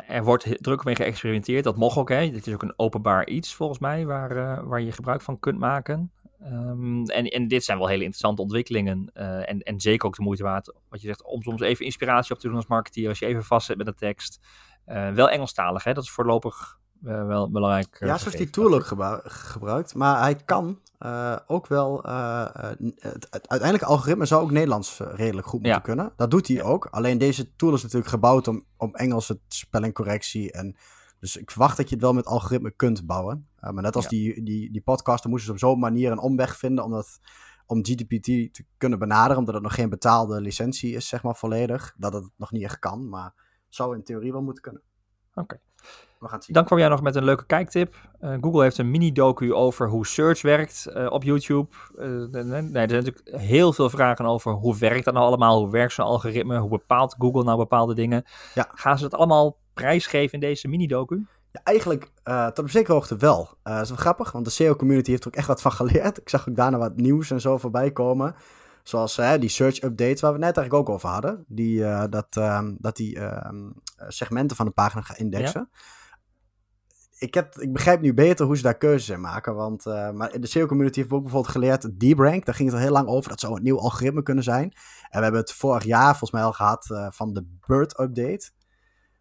er 0.07 0.23
wordt 0.23 0.63
druk 0.63 0.83
mee 0.83 0.95
geëxperimenteerd. 0.95 1.63
Dat 1.63 1.77
mag 1.77 1.97
ook, 1.97 2.09
hè. 2.09 2.31
Dit 2.31 2.47
is 2.47 2.53
ook 2.53 2.63
een 2.63 2.73
openbaar 2.75 3.27
iets, 3.27 3.55
volgens 3.55 3.79
mij, 3.79 4.05
waar, 4.05 4.65
waar 4.67 4.81
je 4.81 4.91
gebruik 4.91 5.21
van 5.21 5.39
kunt 5.39 5.59
maken. 5.59 6.11
Ehm, 6.39 7.03
en, 7.03 7.25
en 7.25 7.47
dit 7.47 7.63
zijn 7.63 7.77
wel 7.77 7.87
hele 7.87 8.03
interessante 8.03 8.41
ontwikkelingen. 8.41 9.11
en, 9.13 9.59
en 9.59 9.79
zeker 9.79 10.07
ook 10.07 10.15
de 10.15 10.21
moeite 10.21 10.43
waard, 10.43 10.73
wat 10.89 11.01
je 11.01 11.07
zegt, 11.07 11.23
om 11.23 11.41
soms 11.41 11.61
even 11.61 11.85
inspiratie 11.85 12.35
op 12.35 12.39
te 12.39 12.47
doen 12.47 12.55
als 12.55 12.67
marketeer. 12.67 13.09
Als 13.09 13.19
je 13.19 13.25
even 13.25 13.43
vastzit 13.43 13.77
met 13.77 13.87
een 13.87 13.93
tekst. 13.95 14.39
Eh, 14.85 15.11
wel 15.11 15.29
Engelstalig, 15.29 15.83
hè. 15.83 15.93
Dat 15.93 16.03
is 16.03 16.11
voorlopig 16.11 16.78
eh, 17.03 17.25
wel 17.27 17.51
belangrijk. 17.51 17.97
eh, 17.99 18.07
ja, 18.07 18.17
zoals 18.17 18.35
die 18.37 18.49
tool 18.49 18.73
ook 18.73 18.85
gebru- 18.85 19.19
gebruikt. 19.23 19.95
Maar 19.95 20.19
hij 20.21 20.35
kan 20.35 20.79
eh, 20.97 21.35
ook 21.47 21.67
wel. 21.67 22.01
het, 22.99 23.27
uiteindelijke 23.31 23.85
algoritme 23.85 24.25
zou 24.25 24.41
ook 24.43 24.51
Nederlands 24.51 24.99
redelijk 24.99 25.47
goed 25.47 25.59
moeten 25.59 25.71
Ja. 25.71 25.79
kunnen. 25.79 26.13
Dat 26.15 26.31
doet 26.31 26.47
hij 26.47 26.63
ook. 26.63 26.85
Alleen 26.85 27.17
deze 27.17 27.55
tool 27.55 27.73
is 27.73 27.81
natuurlijk 27.83 28.11
gebouwd 28.11 28.47
om, 28.47 28.63
om 28.77 28.95
Engelse 28.95 29.39
spellingcorrectie. 29.47 30.51
En, 30.51 30.75
dus 31.19 31.37
ik 31.37 31.51
verwacht 31.51 31.77
dat 31.77 31.89
je 31.89 31.95
het 31.95 32.03
wel 32.03 32.13
met 32.13 32.25
algoritme 32.25 32.71
kunt 32.71 33.05
bouwen. 33.05 33.47
Maar 33.59 33.73
net 33.83 33.95
als 33.95 34.03
Ja. 34.03 34.09
die, 34.09 34.43
die, 34.43 34.71
die 34.71 34.81
podcast, 34.81 35.21
dan 35.23 35.31
moesten 35.31 35.47
ze 35.57 35.65
op 35.65 35.69
zo'n 35.71 35.79
manier 35.79 36.11
een 36.11 36.19
omweg 36.19 36.57
vinden 36.57 36.83
om, 36.83 36.91
dat, 36.91 37.19
om 37.65 37.79
GTPT 37.85 38.23
te 38.53 38.63
kunnen 38.77 38.99
benaderen. 38.99 39.37
Omdat 39.37 39.53
het 39.53 39.63
nog 39.63 39.73
geen 39.73 39.89
betaalde 39.89 40.41
licentie 40.41 40.95
is, 40.95 41.07
zeg 41.07 41.23
maar 41.23 41.35
volledig. 41.35 41.93
Dat 41.97 42.13
het 42.13 42.29
nog 42.37 42.51
niet 42.51 42.63
echt 42.63 42.79
kan. 42.79 43.09
Maar 43.09 43.33
zou 43.69 43.95
in 43.95 44.03
theorie 44.03 44.31
wel 44.31 44.41
moeten 44.41 44.63
kunnen. 44.63 44.81
Oké. 45.33 45.59
We 46.19 46.25
gaan 46.25 46.35
het 46.35 46.43
zien. 46.43 46.55
Dan 46.55 46.65
kwam 46.65 46.79
jij 46.79 46.87
nog 46.87 47.01
met 47.01 47.15
een 47.15 47.23
leuke 47.23 47.45
kijktip. 47.45 47.95
Eh, 48.19 48.33
Google 48.41 48.61
heeft 48.61 48.77
een 48.77 48.91
mini-docu 48.91 49.53
over 49.53 49.89
hoe 49.89 50.07
search 50.07 50.41
werkt 50.41 50.85
eh, 50.85 51.11
op 51.11 51.23
YouTube. 51.23 51.67
Nee, 51.97 52.43
nee, 52.43 52.83
er 52.83 52.89
zijn 52.89 53.03
natuurlijk 53.03 53.21
heel 53.23 53.73
veel 53.73 53.89
vragen 53.89 54.25
over 54.25 54.51
hoe 54.51 54.77
werkt 54.77 55.05
dat 55.05 55.13
nou 55.13 55.25
allemaal? 55.25 55.59
Hoe 55.59 55.71
werkt 55.71 55.93
zo'n 55.93 56.05
algoritme? 56.05 56.57
Hoe 56.57 56.69
bepaalt 56.69 57.15
Google 57.17 57.43
nou 57.43 57.57
bepaalde 57.57 57.95
dingen? 57.95 58.23
Ja. 58.53 58.69
Gaan 58.73 58.97
ze 58.97 59.09
dat 59.09 59.19
allemaal 59.19 59.57
prijsgeven 59.73 60.33
in 60.33 60.39
deze 60.39 60.67
mini-docu? 60.67 61.25
Ja, 61.51 61.61
eigenlijk 61.63 62.11
uh, 62.25 62.45
tot 62.47 62.59
op 62.59 62.69
zekere 62.69 62.93
hoogte 62.93 63.17
wel. 63.17 63.49
Uh, 63.63 63.73
dat 63.73 63.83
is 63.83 63.89
wel 63.89 63.97
grappig, 63.97 64.31
want 64.31 64.45
de 64.45 64.51
SEO-community 64.51 65.09
heeft 65.09 65.23
er 65.23 65.27
ook 65.27 65.35
echt 65.35 65.47
wat 65.47 65.61
van 65.61 65.71
geleerd. 65.71 66.17
Ik 66.17 66.29
zag 66.29 66.49
ook 66.49 66.55
daarna 66.55 66.77
wat 66.77 66.95
nieuws 66.95 67.31
en 67.31 67.41
zo 67.41 67.57
voorbij 67.57 67.91
komen. 67.91 68.35
Zoals 68.89 69.15
die 69.39 69.49
search 69.49 69.81
updates 69.81 70.21
waar 70.21 70.33
we 70.33 70.37
het 70.37 70.45
net 70.45 70.57
eigenlijk 70.57 70.73
ook 70.73 70.95
over 70.95 71.09
hadden. 71.09 71.45
Die, 71.47 71.79
uh, 71.79 72.03
dat, 72.09 72.35
um, 72.35 72.77
dat 72.79 72.95
die 72.95 73.15
uh, 73.15 73.49
segmenten 74.07 74.57
van 74.57 74.65
de 74.65 74.71
pagina 74.71 75.01
gaan 75.01 75.15
indexen. 75.15 75.69
Ja. 75.71 75.79
Ik, 77.17 77.33
heb, 77.33 77.55
ik 77.55 77.73
begrijp 77.73 78.01
nu 78.01 78.13
beter 78.13 78.45
hoe 78.45 78.57
ze 78.57 78.63
daar 78.63 78.77
keuzes 78.77 79.09
in 79.09 79.21
maken. 79.21 79.55
Want 79.55 79.85
uh, 79.85 80.11
maar 80.11 80.39
de 80.39 80.47
SEO-community 80.47 80.99
heeft 80.99 81.11
ook 81.11 81.23
bijvoorbeeld 81.23 81.53
geleerd 81.53 81.99
deep 81.99 82.19
rank. 82.19 82.45
Daar 82.45 82.55
ging 82.55 82.69
het 82.69 82.77
al 82.77 82.83
heel 82.83 82.93
lang 82.93 83.07
over. 83.07 83.29
Dat 83.29 83.39
zou 83.39 83.55
een 83.55 83.63
nieuw 83.63 83.79
algoritme 83.79 84.23
kunnen 84.23 84.43
zijn. 84.43 84.71
En 85.09 85.17
we 85.17 85.23
hebben 85.23 85.41
het 85.41 85.51
vorig 85.51 85.83
jaar 85.83 86.09
volgens 86.09 86.31
mij 86.31 86.43
al 86.43 86.53
gehad 86.53 86.89
uh, 86.91 87.07
van 87.09 87.33
de 87.33 87.57
BERT 87.67 87.99
update. 87.99 88.51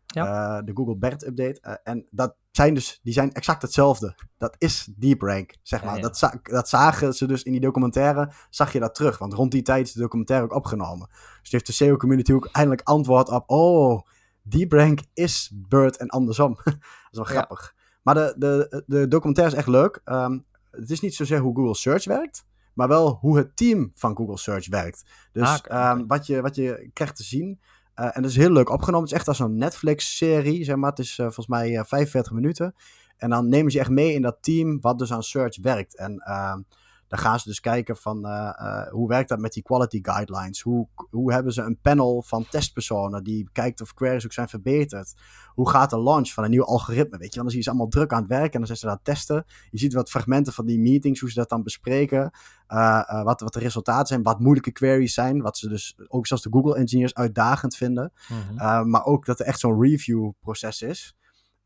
Ja. 0.06 0.62
De 0.62 0.72
Google 0.74 0.96
BERT 0.96 1.26
update. 1.26 1.80
En 1.82 2.06
dat 2.10 2.36
zijn 2.58 2.74
dus, 2.74 3.00
die 3.02 3.12
zijn 3.12 3.32
exact 3.32 3.62
hetzelfde. 3.62 4.14
Dat 4.38 4.56
is 4.58 4.88
deep 4.96 5.22
rank, 5.22 5.56
zeg 5.62 5.84
maar. 5.84 5.90
Ja, 5.90 5.96
ja. 5.96 6.02
Dat, 6.02 6.18
za 6.18 6.40
dat, 6.42 6.68
zagen 6.68 7.14
ze 7.14 7.26
dus 7.26 7.42
in 7.42 7.52
die 7.52 7.60
documentaire, 7.60 8.32
zag 8.50 8.72
je 8.72 8.80
dat 8.80 8.94
terug. 8.94 9.18
Want 9.18 9.32
rond 9.32 9.52
die 9.52 9.62
tijd 9.62 9.86
is 9.86 9.92
de 9.92 10.00
documentaire 10.00 10.44
ook 10.44 10.54
opgenomen. 10.54 11.08
Dus 11.42 11.52
heeft 11.52 11.66
de 11.66 11.72
SEO-community 11.72 12.32
ook 12.32 12.48
eindelijk 12.52 12.88
antwoord 12.88 13.28
op, 13.28 13.50
oh, 13.50 14.02
deep 14.42 14.72
rank 14.72 15.00
is 15.14 15.52
BERT 15.54 15.96
en 15.96 16.08
andersom. 16.08 16.54
dat 16.64 16.74
is 17.10 17.18
wel 17.18 17.24
grappig. 17.24 17.74
Ja. 17.76 17.82
Maar 18.02 18.14
de, 18.14 18.34
de, 18.36 18.82
de 18.86 19.08
documentaire 19.08 19.52
is 19.52 19.58
echt 19.58 19.68
leuk. 19.68 20.00
Um, 20.04 20.44
het 20.70 20.90
is 20.90 21.00
niet 21.00 21.14
zozeer 21.14 21.40
hoe 21.40 21.54
Google 21.54 21.74
Search 21.74 22.04
werkt, 22.04 22.44
maar 22.74 22.88
wel 22.88 23.18
hoe 23.20 23.36
het 23.36 23.56
team 23.56 23.90
van 23.94 24.16
Google 24.16 24.38
Search 24.38 24.68
werkt. 24.68 25.04
Dus 25.32 25.48
ah, 25.48 25.56
okay. 25.58 25.92
um, 25.92 26.06
wat, 26.06 26.26
je, 26.26 26.42
wat 26.42 26.54
je 26.54 26.90
krijgt 26.92 27.16
te 27.16 27.24
zien. 27.24 27.60
Uh, 28.00 28.04
en 28.04 28.22
dat 28.22 28.30
is 28.30 28.36
heel 28.36 28.50
leuk 28.50 28.70
opgenomen. 28.70 29.02
Het 29.02 29.10
is 29.10 29.18
echt 29.18 29.28
als 29.28 29.38
een 29.38 29.56
Netflix-serie, 29.56 30.64
zeg 30.64 30.76
maar. 30.76 30.90
Het 30.90 30.98
is 30.98 31.18
uh, 31.18 31.24
volgens 31.24 31.46
mij 31.46 31.70
uh, 31.70 31.84
45 31.84 32.32
minuten. 32.32 32.74
En 33.16 33.30
dan 33.30 33.48
nemen 33.48 33.72
ze 33.72 33.78
echt 33.78 33.90
mee 33.90 34.12
in 34.12 34.22
dat 34.22 34.38
team 34.40 34.80
wat 34.80 34.98
dus 34.98 35.12
aan 35.12 35.22
search 35.22 35.60
werkt. 35.60 35.96
En 35.96 36.18
ehm, 36.18 36.60
dan 37.08 37.18
gaan 37.18 37.38
ze 37.38 37.48
dus 37.48 37.60
kijken 37.60 37.96
van 37.96 38.26
uh, 38.26 38.88
hoe 38.88 39.08
werkt 39.08 39.28
dat 39.28 39.38
met 39.38 39.52
die 39.52 39.62
quality 39.62 39.98
guidelines? 40.02 40.60
Hoe, 40.60 40.88
hoe 41.10 41.32
hebben 41.32 41.52
ze 41.52 41.62
een 41.62 41.78
panel 41.80 42.22
van 42.22 42.46
testpersonen 42.50 43.24
die 43.24 43.48
kijkt 43.52 43.80
of 43.80 43.94
queries 43.94 44.24
ook 44.24 44.32
zijn 44.32 44.48
verbeterd? 44.48 45.14
Hoe 45.54 45.70
gaat 45.70 45.90
de 45.90 46.02
launch 46.02 46.32
van 46.32 46.44
een 46.44 46.50
nieuw 46.50 46.64
algoritme? 46.64 47.18
Weet 47.18 47.34
je, 47.34 47.40
dan 47.40 47.48
zie 47.48 47.58
je 47.58 47.64
ze 47.64 47.70
allemaal 47.70 47.88
druk 47.88 48.12
aan 48.12 48.20
het 48.20 48.28
werken 48.28 48.52
en 48.52 48.58
dan 48.58 48.66
zijn 48.66 48.78
ze 48.78 48.86
daar 48.86 49.02
testen. 49.02 49.44
Je 49.70 49.78
ziet 49.78 49.92
wat 49.92 50.10
fragmenten 50.10 50.52
van 50.52 50.66
die 50.66 50.80
meetings, 50.80 51.20
hoe 51.20 51.30
ze 51.30 51.38
dat 51.38 51.48
dan 51.48 51.62
bespreken. 51.62 52.30
Uh, 52.68 53.22
wat, 53.22 53.40
wat 53.40 53.52
de 53.52 53.58
resultaten 53.58 54.06
zijn, 54.06 54.22
wat 54.22 54.40
moeilijke 54.40 54.72
queries 54.72 55.14
zijn. 55.14 55.42
Wat 55.42 55.58
ze 55.58 55.68
dus 55.68 55.98
ook 56.08 56.26
zoals 56.26 56.42
de 56.42 56.50
Google 56.52 56.76
engineers 56.76 57.14
uitdagend 57.14 57.76
vinden. 57.76 58.12
Uh, 58.54 58.82
maar 58.82 59.04
ook 59.04 59.26
dat 59.26 59.40
er 59.40 59.46
echt 59.46 59.60
zo'n 59.60 59.82
review 59.82 60.30
proces 60.40 60.82
is. 60.82 61.16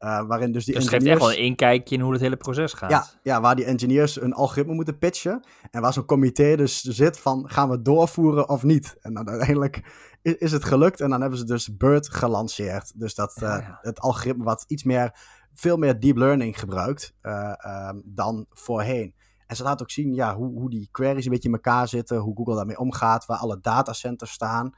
Uh, 0.05 0.27
waarin 0.27 0.53
dus 0.53 0.65
die 0.65 0.75
dus 0.75 0.85
engineers... 0.85 1.05
geeft 1.05 1.23
echt 1.23 1.31
wel 1.31 1.45
een 1.45 1.51
inkijkje 1.51 1.95
in 1.95 2.01
hoe 2.01 2.13
het 2.13 2.21
hele 2.21 2.37
proces 2.37 2.73
gaat. 2.73 2.91
Ja, 2.91 3.07
ja 3.23 3.41
waar 3.41 3.57
die 3.57 3.65
engineers 3.65 4.21
een 4.21 4.33
algoritme 4.33 4.75
moeten 4.75 4.99
pitchen. 4.99 5.47
En 5.71 5.81
waar 5.81 5.93
zo'n 5.93 6.05
comité 6.05 6.57
dus 6.57 6.81
zit 6.81 7.19
van, 7.19 7.49
gaan 7.49 7.71
we 7.71 7.83
doorvoeren 7.83 8.49
of 8.49 8.63
niet? 8.63 8.97
En 9.01 9.15
dan 9.15 9.29
uiteindelijk 9.29 9.83
is, 10.23 10.35
is 10.35 10.53
het 10.53 10.65
gelukt. 10.65 11.01
En 11.01 11.11
dan 11.11 11.21
hebben 11.21 11.39
ze 11.39 11.45
dus 11.45 11.77
BERT 11.77 12.09
gelanceerd. 12.09 13.01
Dus 13.01 13.15
dat 13.15 13.37
ja, 13.41 13.57
ja. 13.57 13.79
het 13.81 14.01
algoritme 14.01 14.45
wat 14.45 14.65
iets 14.67 14.83
meer, 14.85 15.19
veel 15.53 15.77
meer 15.77 16.01
deep 16.01 16.17
learning 16.17 16.59
gebruikt 16.59 17.15
uh, 17.23 17.91
dan 18.05 18.47
voorheen. 18.51 19.15
En 19.47 19.57
ze 19.57 19.63
laat 19.63 19.83
ook 19.83 19.91
zien 19.91 20.15
ja, 20.15 20.35
hoe, 20.35 20.59
hoe 20.59 20.71
die 20.71 20.89
queries 20.91 21.25
een 21.25 21.31
beetje 21.31 21.49
in 21.49 21.55
elkaar 21.55 21.89
zitten. 21.89 22.19
Hoe 22.19 22.37
Google 22.37 22.55
daarmee 22.55 22.79
omgaat. 22.79 23.27
Waar 23.27 23.39
alle 23.39 23.59
datacenters 23.61 24.33
staan. 24.33 24.75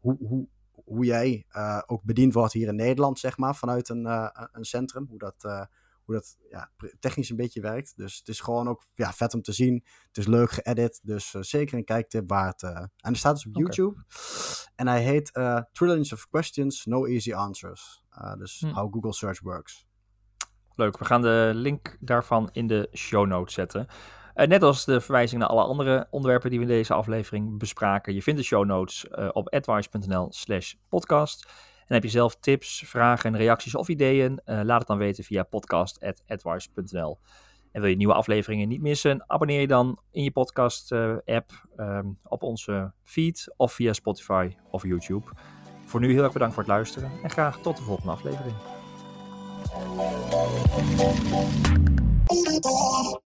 Hoe, 0.00 0.16
hoe, 0.18 0.48
hoe 0.88 1.04
jij 1.04 1.46
uh, 1.56 1.82
ook 1.86 2.02
bediend 2.02 2.34
wordt 2.34 2.52
hier 2.52 2.68
in 2.68 2.76
Nederland, 2.76 3.18
zeg 3.18 3.36
maar, 3.36 3.56
vanuit 3.56 3.88
een, 3.88 4.06
uh, 4.06 4.28
een 4.52 4.64
centrum. 4.64 5.06
Hoe 5.08 5.18
dat, 5.18 5.44
uh, 5.46 5.64
hoe 6.04 6.14
dat 6.14 6.38
ja, 6.50 6.70
technisch 6.98 7.30
een 7.30 7.36
beetje 7.36 7.60
werkt. 7.60 7.96
Dus 7.96 8.18
het 8.18 8.28
is 8.28 8.40
gewoon 8.40 8.68
ook 8.68 8.86
ja, 8.94 9.12
vet 9.12 9.34
om 9.34 9.42
te 9.42 9.52
zien. 9.52 9.84
Het 10.06 10.16
is 10.16 10.26
leuk 10.26 10.50
geëdit, 10.50 11.00
dus 11.02 11.30
zeker 11.30 11.78
een 11.78 11.84
kijktip 11.84 12.28
waard. 12.28 12.62
en 12.62 12.90
er 12.96 13.16
staat 13.16 13.34
dus 13.34 13.46
op 13.46 13.56
okay. 13.56 13.62
YouTube. 13.62 14.04
En 14.74 14.86
hij 14.86 15.02
heet 15.02 15.32
Trillions 15.72 16.12
of 16.12 16.28
Questions, 16.28 16.84
No 16.84 17.04
Easy 17.04 17.32
Answers. 17.32 18.02
dus 18.38 18.60
hm. 18.60 18.72
How 18.72 18.92
Google 18.92 19.12
Search 19.12 19.40
Works. 19.40 19.86
Leuk, 20.74 20.98
we 20.98 21.04
gaan 21.04 21.22
de 21.22 21.50
link 21.54 21.96
daarvan 22.00 22.48
in 22.52 22.66
de 22.66 22.88
show 22.92 23.26
notes 23.26 23.54
zetten. 23.54 23.86
Uh, 24.38 24.46
net 24.46 24.62
als 24.62 24.84
de 24.84 25.00
verwijzing 25.00 25.40
naar 25.40 25.50
alle 25.50 25.62
andere 25.62 26.06
onderwerpen 26.10 26.50
die 26.50 26.58
we 26.58 26.64
in 26.64 26.70
deze 26.70 26.94
aflevering 26.94 27.58
bespraken. 27.58 28.14
Je 28.14 28.22
vindt 28.22 28.40
de 28.40 28.46
show 28.46 28.64
notes 28.64 29.06
uh, 29.18 29.28
op 29.32 29.48
advice.nl 29.48 30.26
slash 30.30 30.74
podcast. 30.88 31.46
En 31.86 31.94
heb 31.94 32.02
je 32.02 32.08
zelf 32.08 32.36
tips, 32.36 32.82
vragen, 32.86 33.36
reacties 33.36 33.74
of 33.74 33.88
ideeën? 33.88 34.40
Uh, 34.44 34.60
laat 34.62 34.78
het 34.78 34.88
dan 34.88 34.98
weten 34.98 35.24
via 35.24 35.42
podcast.advice.nl. 35.42 37.18
En 37.72 37.80
wil 37.80 37.90
je 37.90 37.96
nieuwe 37.96 38.14
afleveringen 38.14 38.68
niet 38.68 38.80
missen? 38.80 39.24
Abonneer 39.26 39.60
je 39.60 39.66
dan 39.66 39.98
in 40.10 40.22
je 40.22 40.30
podcast 40.30 40.92
app 41.24 41.66
um, 41.76 42.18
op 42.22 42.42
onze 42.42 42.92
feed 43.04 43.54
of 43.56 43.72
via 43.72 43.92
Spotify 43.92 44.50
of 44.70 44.82
YouTube. 44.82 45.30
Voor 45.84 46.00
nu 46.00 46.12
heel 46.12 46.22
erg 46.22 46.32
bedankt 46.32 46.54
voor 46.54 46.62
het 46.62 46.72
luisteren 46.72 47.10
en 47.22 47.30
graag 47.30 47.60
tot 47.60 47.76
de 47.76 47.82
volgende 47.82 48.12
aflevering. 48.12 48.56